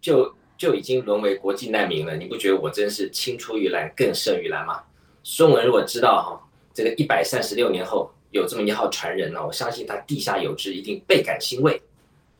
[0.00, 2.16] 就就已经沦为国际难民了。
[2.16, 4.82] 你不觉得我真是青出于蓝更胜于蓝吗？
[5.22, 6.47] 孙文如果知道哈，
[6.78, 11.82] 这个一百三十六年后有这么一号传人呢，我相信他地下有知，一定倍感欣慰。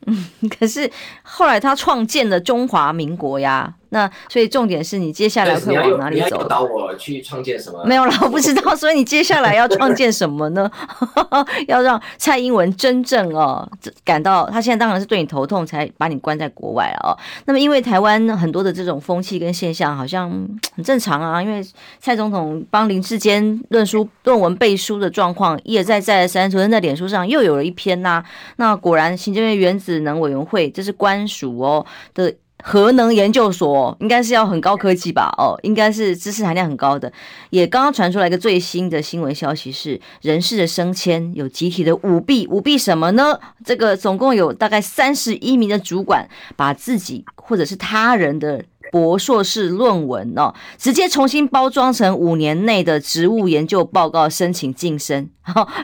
[0.07, 0.89] 嗯，可是
[1.25, 3.75] 后来他创建了中华民国呀。
[3.91, 6.45] 那所以重点是你接下来会往哪里走？
[6.45, 7.85] 导我去创建什么？
[7.85, 8.75] 没有了，我不知道。
[8.75, 10.71] 所以你接下来要创建什么呢？
[11.69, 13.69] 要让蔡英文真正哦
[14.05, 17.19] 感到他现在当然是对你头痛，才把你关在国外了哦。
[17.47, 20.31] 那么因为台湾很多的这种风气跟现象好像
[20.75, 21.65] 很正常啊，因为
[21.99, 28.25] 蔡总统帮林志坚论书论文背书的状况一而再再而三，昨天在脸书上又有了一篇呐、啊。
[28.57, 32.35] 那果然行政院原子能委员会这是官署哦的。
[32.65, 35.33] 核能研究所应该是要很高科技吧？
[35.39, 37.13] 哦，应该是知识含量很高的。
[37.51, 43.39] 也刚刚传出来一个最新的新闻消息是，人事的升迁有集体的舞弊，舞弊什么呢？
[43.65, 55.31] 这个总共有大概三十一名的主管，把自己或者是他人的博硕士论文哦，直接重新包装成五年内的职务研究报告，申请晋升。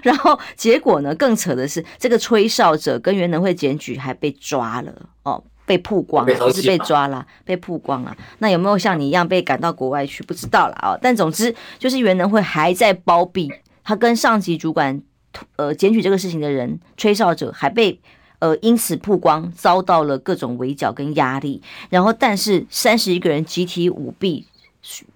[0.03, 5.45] 然后结果呢，更扯的是，这个吹哨者跟原能会检举还被抓了哦。
[5.67, 8.17] 被曝光了，不是被抓了，被曝光了。
[8.39, 10.23] 那有没有像你一样被赶到国外去？
[10.25, 10.99] 不知道了啊。
[11.01, 15.01] 但总之就是袁能会还在包庇他跟上级主管
[15.57, 18.01] 呃检举这个事情的人吹哨者，还被
[18.39, 21.63] 呃因此曝光，遭到了各种围剿跟压力。
[21.91, 24.47] 然后但是三十一个人集体舞弊，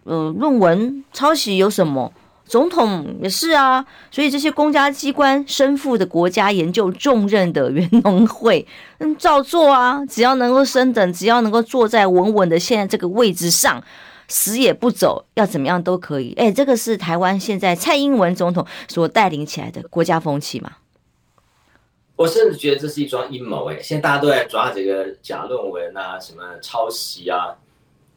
[0.05, 2.13] 呃论文抄袭有什么？
[2.49, 8.67] 总统也是啊，所以这些公家机关身负的国家研究重任的原能会，
[8.99, 13.85] 嗯，照做啊，只要能够升等，只要能够坐在稳稳的现在这个位置上，
[14.29, 16.33] 死也不走，要怎么样都可以。
[16.39, 20.73] 哎，这个是台湾现在蔡英文总统所带领起来的国家风气嘛？
[22.17, 23.71] 我甚至觉得这是一桩阴谋。
[23.71, 27.55] 哎，现在大家都在抓这个假论文啊，什么抄袭啊，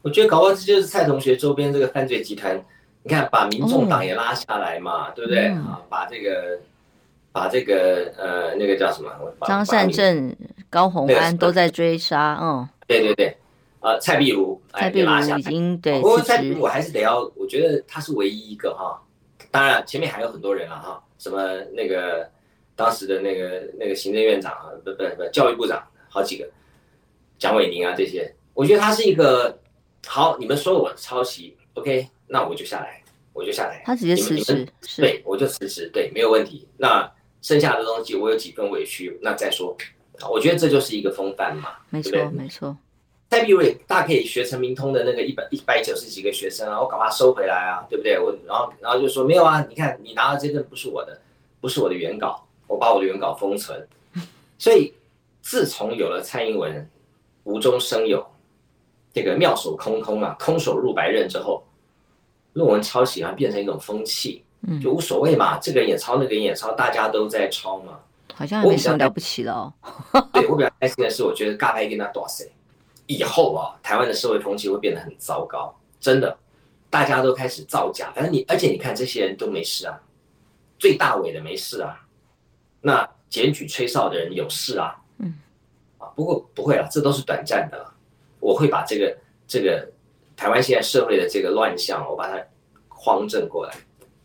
[0.00, 2.58] 我觉得搞不好这就是蔡同学周边这个犯罪集团。
[3.04, 5.46] 你看，把民众党也拉下来嘛，哦、对不对？
[5.48, 6.56] 啊、嗯，把这个，
[7.32, 9.10] 把这个，呃，那个叫什么？
[9.44, 10.32] 张善政、
[10.70, 13.36] 高虹安都在追杀，嗯，对对对，
[13.80, 19.02] 呃，蔡壁如，蔡壁如已经对，不过蔡壁如我还是得要，我觉得他是唯一一个哈，
[19.50, 21.42] 当然前面还有很多人了哈，什么
[21.74, 22.30] 那个
[22.76, 26.48] 当时的那个那个行政院长啊，不不不，教育部长好几个，
[27.36, 29.58] 蒋伟宁啊这些，我觉得他是一个
[30.06, 32.08] 好，你们说我抄袭，OK。
[32.32, 33.02] 那我就下来，
[33.34, 33.82] 我就下来。
[33.84, 34.66] 他直接辞职，
[34.96, 36.66] 对，我就辞职，对，没有问题。
[36.78, 39.76] 那剩下的东西，我有几分委屈，那再说。
[40.30, 42.74] 我觉得这就是一个风范嘛，没错，没错。
[43.28, 48.18] 蔡壁如大可以学陈明通的那个一百一百九十几个学生啊，我赶快收回来啊，对不对？
[48.18, 51.20] 我然后然后就说没有啊，你看你拿的这份不是我的，
[51.60, 53.86] 不是我的原稿，我把我的原稿封存。
[54.58, 54.94] 所以
[55.42, 56.88] 自从有了蔡英文
[57.44, 58.24] 无中生有，
[59.12, 61.62] 这个妙手空空啊，空手入白刃之后。
[62.54, 64.44] 论文抄袭啊，变成一种风气，
[64.82, 67.98] 就无所谓嘛，这个人也抄，那个人也抄，大家都在抄嘛，
[68.34, 69.72] 好像没什么了不起的哦。
[70.32, 72.44] 对，我比较开心的是，我觉得尬拍跟他多少
[73.06, 76.36] 以后啊，台湾的社会风气会变得很糟糕，真的，
[76.90, 79.98] 大家都开始造假，反正你，而且你看这些人都没事啊，
[80.78, 81.98] 最大尾的没事啊，
[82.82, 85.34] 那检举吹哨的人有事啊，嗯，
[85.96, 87.86] 啊，不过不会啊，这都是短暂的，
[88.40, 89.16] 我会把这个
[89.48, 89.88] 这个。
[90.42, 92.36] 台湾现在社会的这个乱象，我把它
[92.88, 93.72] 匡正过来，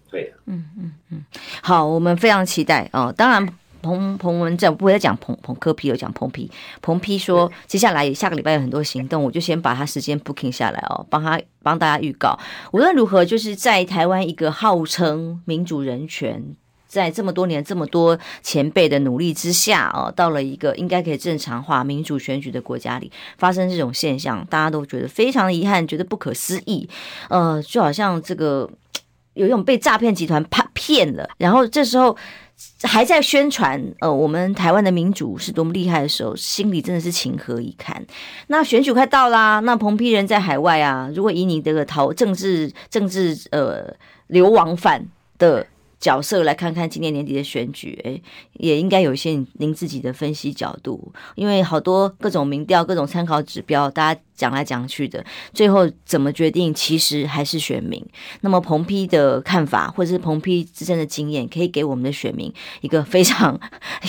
[0.09, 0.31] 对的。
[0.47, 1.23] 嗯嗯嗯，
[1.61, 3.13] 好，我们非常期待哦。
[3.15, 3.47] 当然，
[3.83, 6.49] 彭彭文正不会再讲彭彭柯 P，有讲彭皮。
[6.81, 12.35] 彭皮说，接下来下个礼拜有很多行动，我就先把他时间 booking 下来哦，帮他帮大家预告。
[12.71, 16.55] 无论如何，就是在台湾一个号称民主人权。
[16.97, 26.89] 在这么多年这么多前辈的努力之下哦，到了一个应该可以正常化民主选举的国家里，发生这种现象，大家都觉得非常的遗憾，觉得不可思议。
[27.29, 28.67] 呃，就好像这个
[29.35, 32.17] 有一种被诈骗集团骗骗了，然后这时候
[32.81, 38.03] 还在宣传呃我们台湾的民主是多么厉害的时候，心里真的是情何以堪。
[38.47, 43.93] 那选举快到啦，那彭批人在海外啊，如果以你这个逃政治政治呃
[44.25, 45.05] 流亡犯。
[45.39, 45.63] 的
[45.99, 48.21] 角色来看看今年年底的选举，诶，
[48.53, 58.03] 也应该有一些您自己的分析角度，因为好多各种民调、各种参考指标，大家讲来讲去的，最后怎么决定，其实还是选民。
[58.41, 63.59] 那么彭批的看法，或者是彭批自身的经验，可以给我们的选民一个非常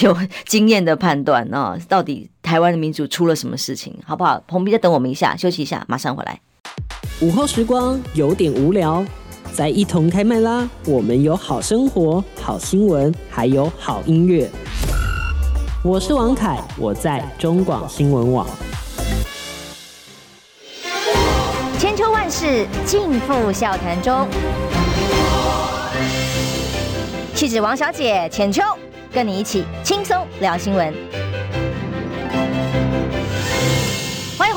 [0.03, 0.15] 有
[0.47, 4.43] 经验的判断啊，到底台湾的民主出了什么事情，好不好？
[4.47, 6.39] 彭批再等我们一下，休息一下，马上回来。
[7.21, 9.05] 午后时光有点无聊。
[9.53, 10.69] 再一同开麦啦！
[10.87, 14.49] 我们有好生活、好新闻，还有好音乐。
[15.83, 18.47] 我是王凯，我在中广新闻网。
[21.79, 24.29] 千秋万世尽付笑谈中。
[27.35, 28.63] 气质王小姐浅秋，
[29.13, 30.95] 跟你一起轻松聊新闻。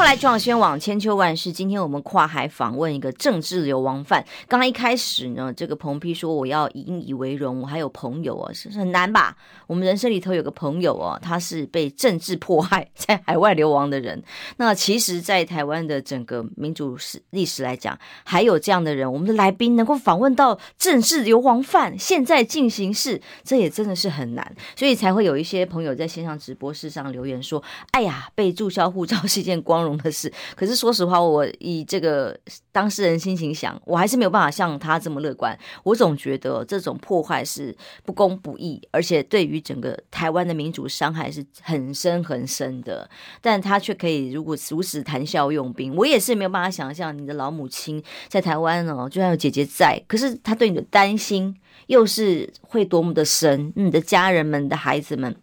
[0.01, 1.51] 后来，中广新闻网千秋万世。
[1.51, 4.25] 今天我们跨海访问一个政治流亡犯。
[4.47, 9.37] 刚刚一开始呢，这个彭丕说我要引以为荣，我还有朋友哦，是很难吧？
[9.67, 14.23] 我们人生里头有个朋友哦，他是被政治迫害，在海外流亡的人。
[14.57, 19.13] 那其实，在台湾的整个民主史历史来讲，还有这样的人。
[19.13, 27.61] 我们的来宾能够访问到政治流亡犯现在进行式，这也真的是很难，所以才会有一些朋友在线上直播室上留言说
[27.93, 32.37] ：“哎呀，被注销护照是一件光。”荣的事，可是说实话，我以这个
[32.71, 35.57] 当事人心情想，我还是没有办法像他这么乐观。
[35.83, 43.09] 我总觉得这种破坏是不公不义，而且对于整个台湾的民主伤害是很深很深的。
[43.41, 51.55] 但他却可以如果如此谈笑用兵，我也是没有办法想象你的老母亲在台湾哦，就算有姐姐在，可是他对你的担心
[51.87, 53.71] 又是会多么的深。
[53.75, 55.35] 你的家人们的孩子们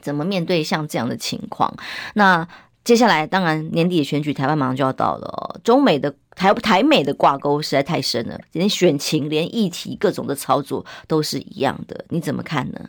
[0.00, 1.74] 怎么面对像这样的情况？
[2.14, 2.46] 那。
[2.84, 5.60] 接下来，当然年底的选举，台湾马上就要到了。
[5.62, 12.04] 中美的台台美的挂钩实在太深了，连选情、连议题、各种的操作都是一样的。
[12.08, 12.80] 你怎么看呢？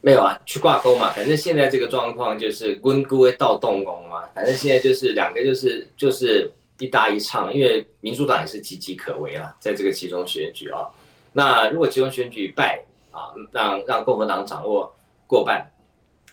[0.00, 1.12] 没有啊，去挂钩嘛。
[1.12, 4.22] 反正现在这个状况就是温姑会到动工嘛。
[4.34, 6.50] 反正现在就是两个，就是就是
[6.80, 7.54] 一搭一唱。
[7.54, 10.88] 因为民主党也是岌岌可危啊，在这个其中选举啊。
[11.32, 14.92] 那如果其中选举败啊，让让共和党掌握
[15.28, 15.70] 过半，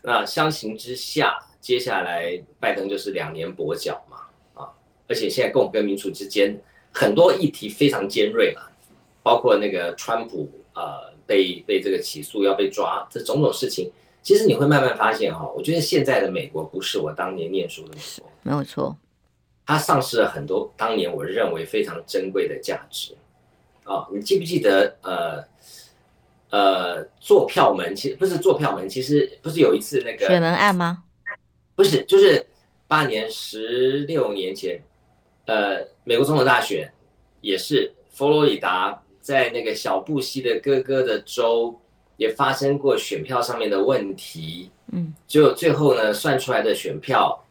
[0.01, 1.37] 那相形之下。
[1.63, 4.17] 接下来，拜登就是两年跛脚嘛，
[4.53, 4.67] 啊，
[5.07, 6.59] 而且现在共和跟民主之间
[6.91, 8.63] 很多议题非常尖锐嘛，
[9.23, 13.89] 包括那个川普呃被被这个起诉要被抓，这种种事情，
[14.21, 18.97] 其实你会慢慢发现哈，我觉得现在的美国不是我当年念书的美国，没有错，
[19.65, 23.15] 它丧失了很多当年我认为非常珍贵的价值，
[23.85, 25.41] 啊，你记不记得呃
[26.49, 31.02] 呃做票门，其实不是做票门，其实不是有一次那个选门案吗？
[31.75, 32.45] 不是，就是
[32.87, 34.79] 八年、十六年前，
[35.45, 36.91] 呃，美国总统大选
[37.41, 41.79] 也是佛罗里达在那个小布希的哥哥的州
[42.17, 47.43] 也发生过选票上面的问题，嗯，就最后呢算出来的选票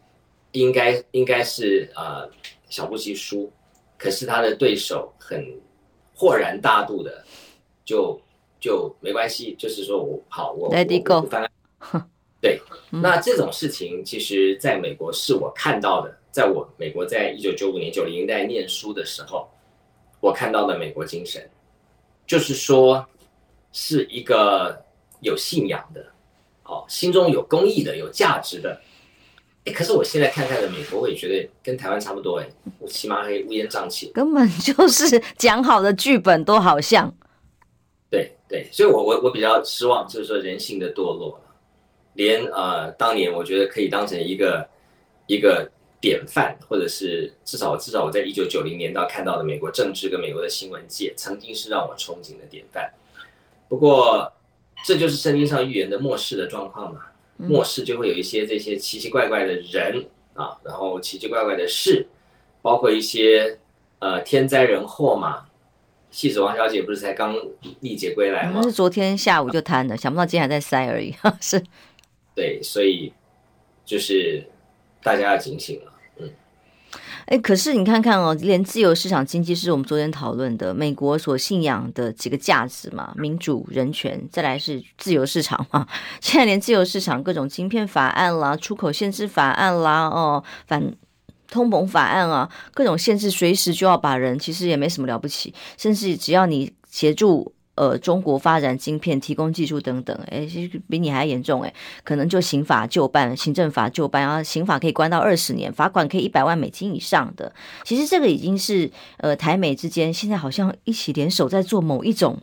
[0.53, 2.31] 应该应该是呃
[2.69, 3.51] 小布希输，
[3.99, 5.45] 可是他的对手很
[6.15, 7.25] 豁然大度的
[7.85, 8.21] 就
[8.61, 11.29] 就没关系，就是说我好我 Let it go
[12.43, 19.49] 对，那这种事情其实在美国是我看到的，在我美国在一九九五年九零年代念书的时候，
[20.19, 21.49] 我看到的美国精神，
[22.27, 23.07] 就是说
[23.71, 24.85] 是一个
[25.21, 26.05] 有信仰的，
[26.65, 28.77] 哦，心中有公益的，有价值的。
[29.65, 32.49] 哎，可是我现在看看的美国，我也觉得跟台湾差不多，哎，
[32.81, 37.15] 乌漆嘛黑，乌烟瘴气，根本就是讲好的剧本都好像。
[38.11, 41.41] 对对，所以我我我比较失望，就是说人性的堕落。
[42.15, 44.69] 连呃，当年我觉得可以当成一个
[45.27, 52.93] 一个典范，或者是至少至少我在一九九零年到看到的美国政治跟美国的新闻界，曾经是让我憧憬的典范。
[53.69, 54.31] 不过，
[54.85, 57.01] 这就是圣经上预言的末世的状况嘛。
[57.39, 60.05] 末世就会有一些这些奇奇怪怪的人
[60.35, 62.07] 啊，然后奇奇怪怪的事，
[62.61, 63.59] 包括一些
[63.99, 65.47] 呃天灾人祸嘛。
[66.11, 67.35] 戏子王小姐不是才刚
[67.81, 68.61] 历劫归来吗？
[68.63, 71.15] 是昨天下午就瘫了，想不到今天还在塞而已。
[71.41, 71.63] 是。
[72.35, 73.13] 对，所以
[73.85, 74.43] 就是
[75.03, 76.31] 大家要警醒了，嗯，
[77.27, 85.87] 哎，可是你看看哦，连自由市场经济是我们昨天讨论的美国所信仰的几个价值嘛，民主、人权，再来是自由市场嘛。
[86.23, 90.95] 现在连自由市场各种晶片法案啦、出口限制法案啦、哦反
[91.49, 97.53] 通膨法案啊，各种限制随时就要把人，其实也没什么了不起，甚至只要你协助。
[97.75, 101.73] 呃，中国发展晶片、提供技术等等，哎，其实比你还严重，哎，
[102.05, 107.51] 可能就刑法就办，行政法就办，然后刑法可以关到二十年，罚款可以一百万美金以上的。
[107.83, 112.39] 其实这个已经是呃台美之间现在好像一起联手在做某一种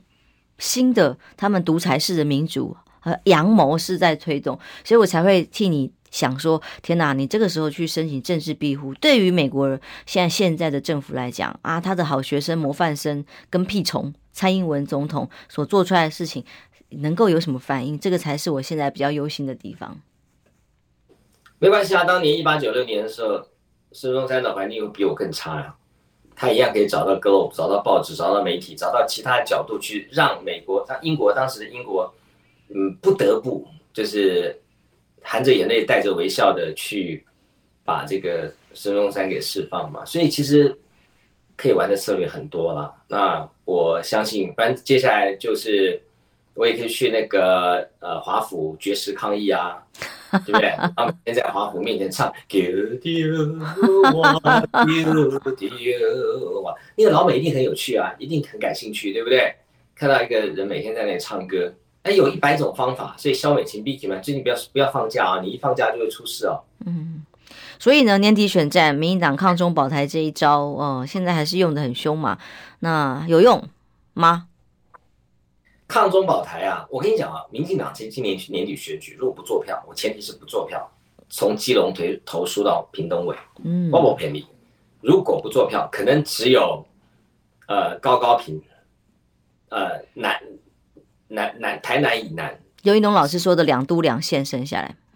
[0.57, 16.43] 新的他们独裁式的民主和阳谋是在推动，所以我才会替你想说：天哪，你这个时候去申请政治庇护，对于美国现在现在的政府来讲啊，他的好学生、模范生跟屁虫蔡英文总统所做出来的事情，
[16.89, 17.99] 能够有什么反应？
[17.99, 19.99] 这个才是我现在比较忧心的地方。
[21.59, 23.45] 没关系啊，当年一八九六年的时候，
[23.91, 25.75] 孙中山的环境会比我更差呀、
[26.35, 32.13] 他一样可以找到 Globe，找到报纸，找到媒体，找到其他的角度去让美国，他英国当时的英国，
[32.69, 34.57] 嗯，不得不就是
[35.21, 37.25] 含着眼泪带着微笑的去
[37.83, 40.05] 把这个孙中山给释放嘛。
[40.05, 40.73] 所以其实
[41.59, 42.93] 可以玩的策略很多了。
[43.07, 46.01] 那我相信，反正接下来就是。
[46.55, 49.81] 我也可以去那个呃华府绝食抗议啊，
[50.45, 50.67] 对不对？
[50.67, 52.33] 然后每天在华府面前唱，
[56.97, 59.55] 那个老美一定很有趣啊，一定很感兴趣，对不对？
[59.95, 66.59] 看到一个人每天在那里唱歌，哎，有一百种方法，所以肖美琴、Bicky 们最近不要不要放假啊，你一放假就会出事哦。
[66.85, 67.23] 嗯，
[67.79, 72.37] 所以呢，年底选战，民进党抗中保台这一招，哦，现在还是用得很凶嘛，
[72.79, 73.67] 那有用
[74.13, 74.47] 吗？
[75.87, 76.85] 抗中保台啊！
[76.91, 80.87] 我跟你讲啊，民进党今今年年底选举，如果不做票，我前提是不做票，
[81.29, 84.45] 从基隆投投输到屏东尾，嗯，我不便宜。
[85.01, 86.85] 如果不做票，可能只有
[87.67, 88.61] 呃高高屏，
[89.69, 90.39] 呃南
[91.27, 92.59] 南南台南以南。
[92.83, 95.08] 游宜农老师说的两都两县剩下来，嗯，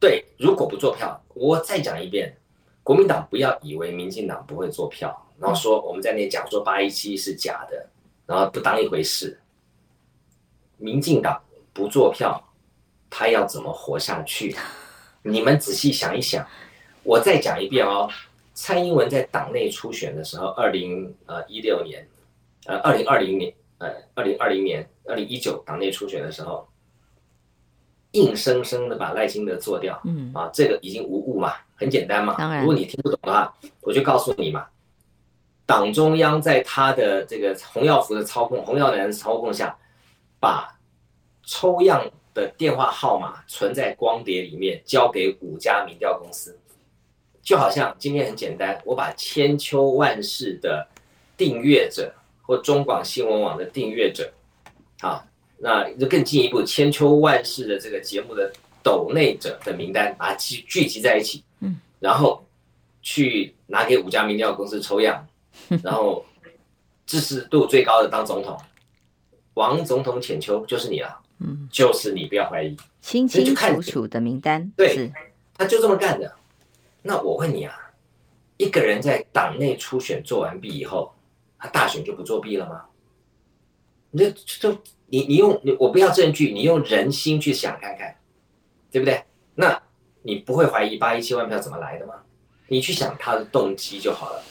[0.00, 0.24] 对。
[0.38, 2.36] 如果不做票，我再讲一遍，
[2.82, 7.86] 国民党不要以为民进党不会做票，然后说我们在那讲说八一七是假的，
[8.26, 9.38] 然后不当一回事。
[10.78, 11.40] 民进党
[11.72, 12.42] 不做票，
[13.10, 14.56] 他要怎么活下去？
[15.22, 16.44] 你们仔细想一想。
[17.02, 18.08] 我再讲一遍哦。
[18.52, 22.06] 蔡英文在党内初选的时候，二零呃一六年，
[22.66, 26.68] 呃二零二零年，呃二零二零年，二零一九党内初选的时候，
[28.12, 30.00] 硬生生的把赖清德做掉。
[30.04, 32.34] 嗯啊，这个已经无误嘛，很简单嘛。
[32.38, 34.66] 当然，如果你听不懂的话，我就告诉你嘛。
[35.66, 39.76] 党中央在他的这个洪耀福的操控，洪耀南的操控下。
[40.42, 40.74] 把
[41.42, 42.02] 抽样
[42.32, 46.58] 的电话号码存在光碟里面，交给五家民调公司，
[47.42, 50.88] 就好像今天很简单，我把千秋万世的
[51.36, 54.32] 订阅者或中广新闻网的订阅者，
[55.02, 55.22] 啊，
[55.62, 58.50] 那就更进一步，千秋万世的这个节目的
[58.82, 62.42] 抖内者的名单，把它聚聚集在一起，嗯，然后
[63.02, 65.26] 去拿给五家民调公司抽样，
[65.84, 66.24] 然后
[67.04, 68.58] 支持度最高的当总统。
[69.54, 75.12] 王总统浅秋就是你了，嗯，就是你，不要怀疑，清清楚楚的名单，对，
[75.58, 76.32] 他就这么干的。
[77.02, 77.76] 那我问你啊，
[78.56, 81.12] 一个人在党内初选做完毕以后，
[81.58, 82.84] 他大选就不作弊了吗？
[84.12, 84.74] 你就
[85.10, 88.16] 你你用你我不要证据，你用人心去想看看，
[88.90, 89.22] 对不对？
[89.54, 89.82] 那
[90.22, 92.14] 你不会怀疑八一七万票怎么来的吗？
[92.68, 94.42] 你去想他的动机就好了，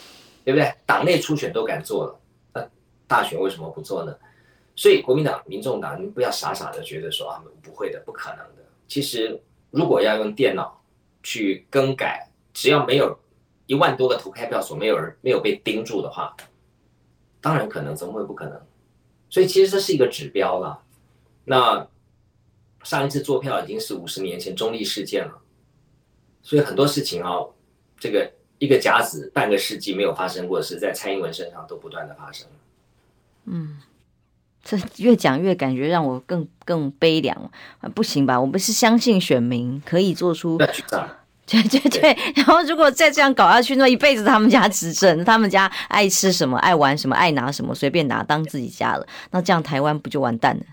[0.44, 0.72] 对不对？
[0.86, 2.20] 党内初选都敢做了，
[2.54, 2.70] 那
[3.08, 4.14] 大选为什么不做呢？
[4.76, 8.64] 所以国民党、民众党，你不要傻傻的觉得说啊，不会的，不可能的。
[8.88, 9.42] 其实，
[9.72, 10.82] 如果要用电脑
[11.24, 13.18] 去更改，只要没有
[13.66, 16.36] 一万多个投开票所没有人没有被盯住的话，
[17.40, 18.62] 当然可能，怎么会不可能？
[19.30, 20.82] 所以其实这是一个指标了。
[21.46, 21.88] 那
[22.84, 25.42] 上一次做票已经是五十年前中立事件了，
[26.42, 27.40] 所以很多事情啊，
[28.00, 32.48] 这个一个甲子半个世纪没有发生过的事，在蔡英文身上都不断的发生。
[33.46, 33.78] 嗯。
[34.62, 37.50] 这越讲越感觉让我更更悲凉，
[37.96, 38.40] 不行吧？
[38.40, 40.60] 我们是相信选民可以做出，
[41.50, 42.18] 对对对。
[42.36, 49.06] 然后如果再这样搞下去，那一辈子他们家执政，他们家爱吃什么、爱玩什么、爱拿什么，随便拿当自己家了。
[49.32, 50.64] 那这样台湾不就完蛋了？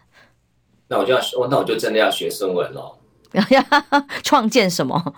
[0.88, 2.98] 那我就要说，那我就真的要学孙文喽。
[3.32, 3.62] 要
[4.22, 5.14] 创建什么？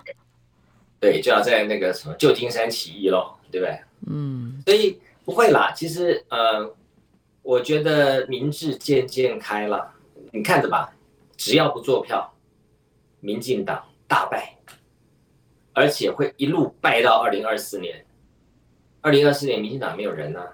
[0.99, 3.79] 对，就要在那个什么旧金山起义喽，对不对？
[4.07, 4.61] 嗯。
[4.65, 6.73] 所以不会啦，其实呃。
[7.41, 9.91] 我觉得民智渐渐开了，
[10.31, 10.93] 你看着吧，
[11.35, 12.31] 只要不做票，
[13.21, 14.55] 民进党大败，
[15.73, 18.05] 而且会一路败到二零二四年。
[19.01, 20.53] 二零二四年民进党没有人啊，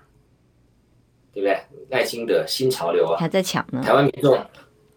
[1.34, 1.59] 对不对？
[1.89, 3.82] 赖清德新潮流啊，还在抢呢。
[3.84, 4.39] 台湾民众，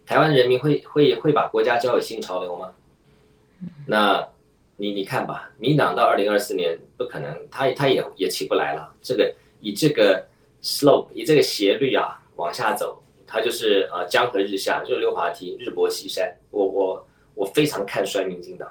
[0.05, 2.73] 台湾人民会会会把国家交给新潮流吗？
[3.87, 4.29] 那
[4.77, 8.95] 你你看吧，民进党到二零二四年不可能，他他也也起不来了。
[9.03, 10.27] 这个以这个。
[10.61, 16.37] slope 以这个斜率啊往下走，它就是啊江河日下，热溜滑梯，日薄西山。
[16.51, 18.69] 我我我非常看衰民进党。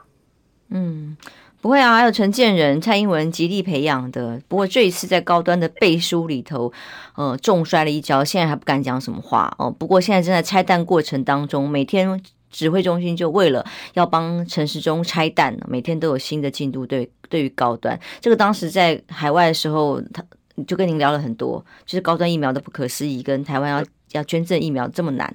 [0.70, 1.16] 嗯，
[1.62, 4.42] 不会啊，还有陈建仁、蔡英文极力培养的。
[4.48, 6.72] 不过这一次在高端的背书里头，
[7.16, 9.72] 呃，重摔了一跤，现在还不敢讲什么话哦。
[9.72, 16.86] 不过现在正在拆弹过程当中，每天指挥中心就为了要帮陈时中拆弹，每天都有新的进度。
[16.86, 20.24] 对，对于高端这个，当时在海外的时候，他
[20.66, 25.34] 就跟您聊了很多，就是高端疫苗的不可思议，跟台湾要要捐赠疫苗这么难。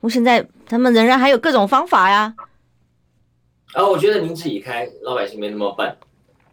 [0.00, 2.34] 我现在他们仍然还有各种方法呀。
[3.82, 5.96] 我觉得民智已开，老百姓没那么笨。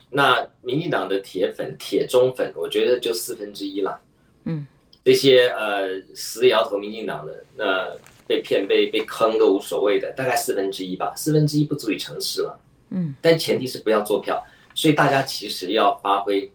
[0.10, 4.00] 那民进党的铁粉、铁中粉，我觉得就四分之一了。
[4.46, 4.66] 嗯，
[5.06, 7.88] 这些呃死摇头民进党的，那
[8.28, 11.14] 被骗、被被坑都无所谓的，大概四分之一吧。
[11.16, 12.60] 四分之一不足以成事了。
[12.90, 14.44] 嗯，但前提是不要做票。
[14.74, 16.52] 所以大家其实要发挥。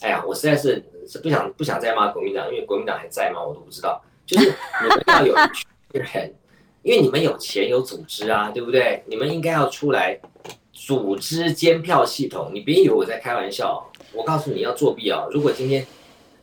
[0.00, 3.42] 哎呀，我实在是是不想不想再骂国民党，因为国民党还在吗？
[3.42, 4.02] 我都不知道。
[4.26, 5.34] 就是你们要有
[5.92, 6.34] 人。
[6.82, 9.02] 因为你们有钱有组织啊，对不对？
[9.06, 10.18] 你们应该要出来
[10.72, 12.50] 组织监票系统。
[12.54, 15.26] 你别以为我在开玩笑，我告诉你要作弊啊！
[15.30, 15.86] 如果今天，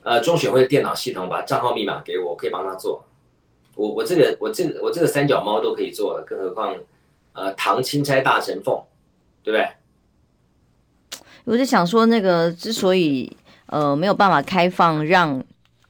[0.03, 3.03] 呃，中选会的电脑系统把账号密码给我，我可以帮他做。
[3.73, 6.75] 我我这个我这个我这个三脚猫都可以做，更何况，
[7.33, 8.79] 呃，唐钦差大神凤，
[9.43, 9.67] 对不对？
[11.45, 13.35] 我就想说，那个之所以
[13.65, 15.43] 呃没有办法开放让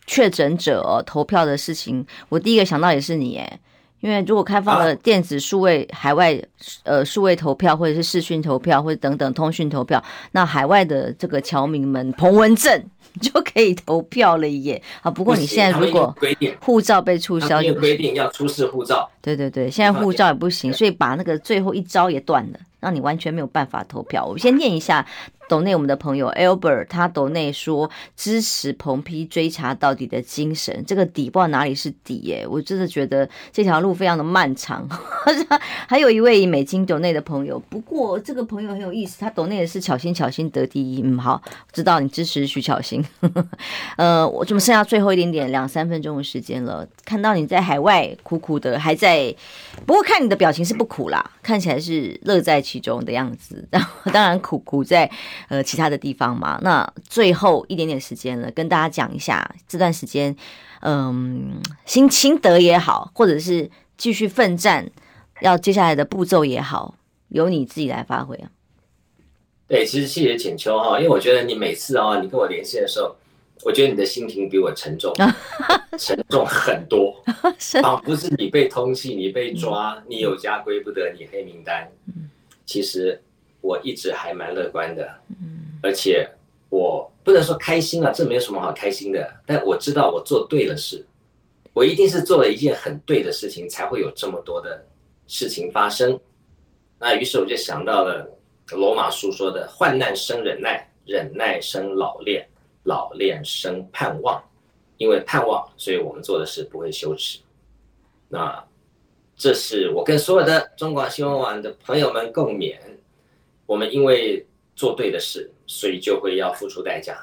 [0.06, 3.60] 确诊者、投票的事情，我第一个想到也是你哎。
[4.00, 6.40] 因为如果开放了电子数位海外
[6.84, 12.84] 呃数位投票或者是视讯投票或者等等通讯投票，那海外的这个侨民们彭文正
[13.22, 15.10] 就可以投票了耶啊！
[15.10, 16.16] 不过你现在如果
[16.62, 19.10] 护照被注销，就规定要出示护照。
[19.36, 24.26] 对对对，现在护照也不行，所以把那个最后一招也断了，让你完全没有办法投票。
[24.26, 25.06] 我先念一下。
[25.50, 34.86] 斗内我们的朋友 Albert，他斗内说支持彭批追查到底的精神，这个底不知道哪里是底耶，我真的觉得这条路非常的漫长。
[35.88, 43.02] 还有一位以美金斗内的朋友，不过这个朋友很有意思，他斗内的是巧心巧心得第一，嗯，好，知道你支持徐巧心。
[43.96, 46.86] 呃，我怎么剩下最后一点点两三分钟的时间了？
[47.06, 49.17] 看到你在海外苦苦的还在，
[49.86, 53.68] 不过看你的表情是不苦啦，看起来是乐在其中的样子。
[53.72, 55.10] 然 后当然苦苦在。
[55.50, 60.36] 呃，其他的地方嘛，那最后一点点时间了，跟大家讲一下这段时间，
[60.82, 64.90] 嗯，心心得也好，或者是继续奋战，
[65.42, 66.96] 要接下来的步骤也好，
[67.30, 68.50] 由你自己来发挥啊。
[69.68, 73.16] 对，其实谢谢浅秋哈，因为我觉得你每次啊，你跟我连线的时候，
[73.68, 75.14] 我觉得你的心情比我沉重，
[76.00, 77.14] 沉重很多，
[77.84, 82.30] 仿佛是你被通缉，你被抓，嗯、你有家归不得，你黑名单，嗯、
[82.66, 83.22] 其实。
[83.60, 85.12] 我一直还蛮乐观的，
[85.82, 86.30] 而且
[86.70, 89.30] 我不能说开心啊，这没有什么好开心的。
[89.46, 91.04] 但我知道我做对了事，
[91.74, 94.86] 我一定是做了一件很对的事情，才会有这么多的
[95.28, 96.18] 事情发生。
[96.98, 98.30] 那于是我就想到了
[98.72, 102.48] 罗马书说的：患难生忍耐，忍耐生老练，
[102.88, 104.44] 老练生盼望。
[105.00, 107.38] 因为盼望，所以我们做的事不会羞耻。
[108.30, 108.66] 那
[109.36, 112.76] 这是我跟所有的中广新闻网的朋友们共勉。
[113.68, 114.44] 我们因为
[114.76, 117.16] 做对的事，所以就会要付出代价。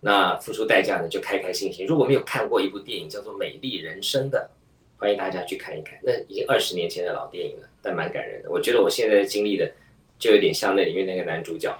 [0.00, 1.86] 那付出代价呢，就开开心心。
[1.86, 4.48] 如果没有看过一部电影叫做《美丽人生》的，
[4.96, 5.98] 欢迎大家去看一看。
[6.02, 8.50] 那已经二十年前的老电影了，但蛮感人的。
[8.50, 9.70] 我觉得我现在经历的，
[10.18, 11.76] 就有点像那里面那个男主角。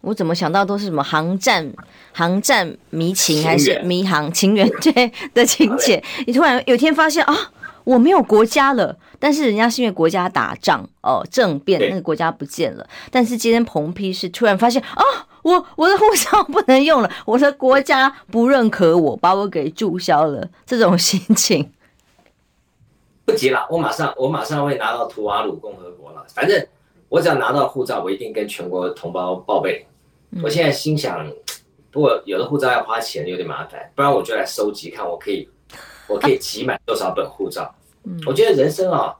[0.00, 1.72] 我怎么想到都是什么航站、
[2.12, 6.02] 航站迷情，还是迷航情缘对的情节？
[6.26, 7.52] 你突然有一天发现啊。
[7.82, 12.86] 我没有国家了，但是人家是因为国家打仗哦，政变，那个国家不见了。
[13.10, 15.02] 但是今天彭批是突然发现啊，
[15.42, 21.72] 我我的护照不能用了，我的国家不认可我，把我给注销了，这种心情
[23.24, 26.22] 不急了，我马上我马上会拿到图瓦鲁共和国了。
[26.28, 26.64] 反正
[27.10, 29.84] 我只要拿到护照，我一定跟全国同胞报备。
[30.42, 31.28] 我现在心想，
[31.90, 35.48] 不过有的护照要花钱，有点麻烦，不然我就来收集，看我可以
[36.06, 37.74] 我可以集满多少本护照。
[38.24, 39.12] 我觉得人生啊，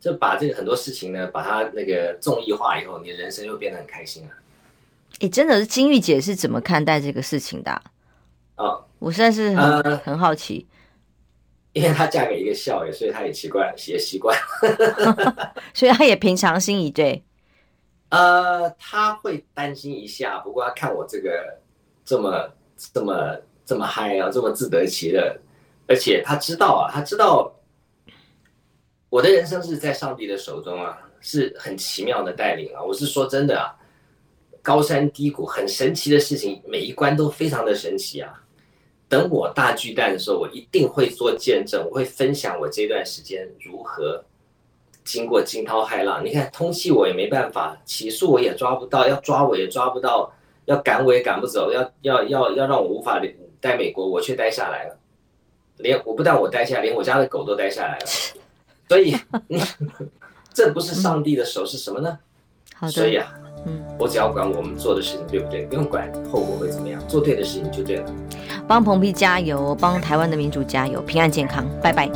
[0.00, 4.30] 就把这个很多事情呢，把它那个综艺化以后，你的人生又变得很开心了。
[5.20, 7.70] 哎，真的是金玉姐是怎么看待这个事情的？
[7.70, 7.82] 啊，
[8.56, 10.66] 哦、我实在是很、呃、很好奇。
[11.74, 14.34] 因为她嫁给一个少爷，所以她也奇怪，也习惯，
[15.74, 17.22] 所以她也平常心以对。
[18.14, 21.58] 呃，他会担心一下，不过他看我这个
[22.04, 22.50] 这么
[22.92, 25.36] 这么这么嗨啊，这么自得其乐，
[25.88, 27.52] 而且他知道啊，他知道。
[29.10, 32.82] 我的人生是在上帝的手中啊，是很奇妙的带领啊！
[32.82, 33.72] 我是说真的啊，
[34.60, 38.42] 高山低谷，很神奇的事情，每一关都非常的神奇啊！
[39.08, 44.24] 等我大巨蛋的时候，我一定会做见证，我会分享我这段时间如何
[45.04, 50.32] 经过惊涛骇浪，你看通缉我也没办法，起诉我也抓不到，要抓我也抓不到，
[50.64, 53.20] 要赶我也赶不走，要要要要让我无法
[53.60, 54.96] 待美国，我却待下来了。
[55.78, 58.06] 连我不但我待下来，连我家的狗都待下来了。
[58.88, 59.16] 所以，
[60.54, 62.18] 这不是上帝的手是什么呢？
[62.74, 62.92] 好的。
[62.92, 63.34] 所以啊，
[63.66, 68.14] 嗯，我只要管我们做的事情对不对，不用管后果会怎么样，做对的事情就对了。
[68.68, 72.08] 帮蓬皮加油，帮台湾的民主加油，平安健康，拜拜。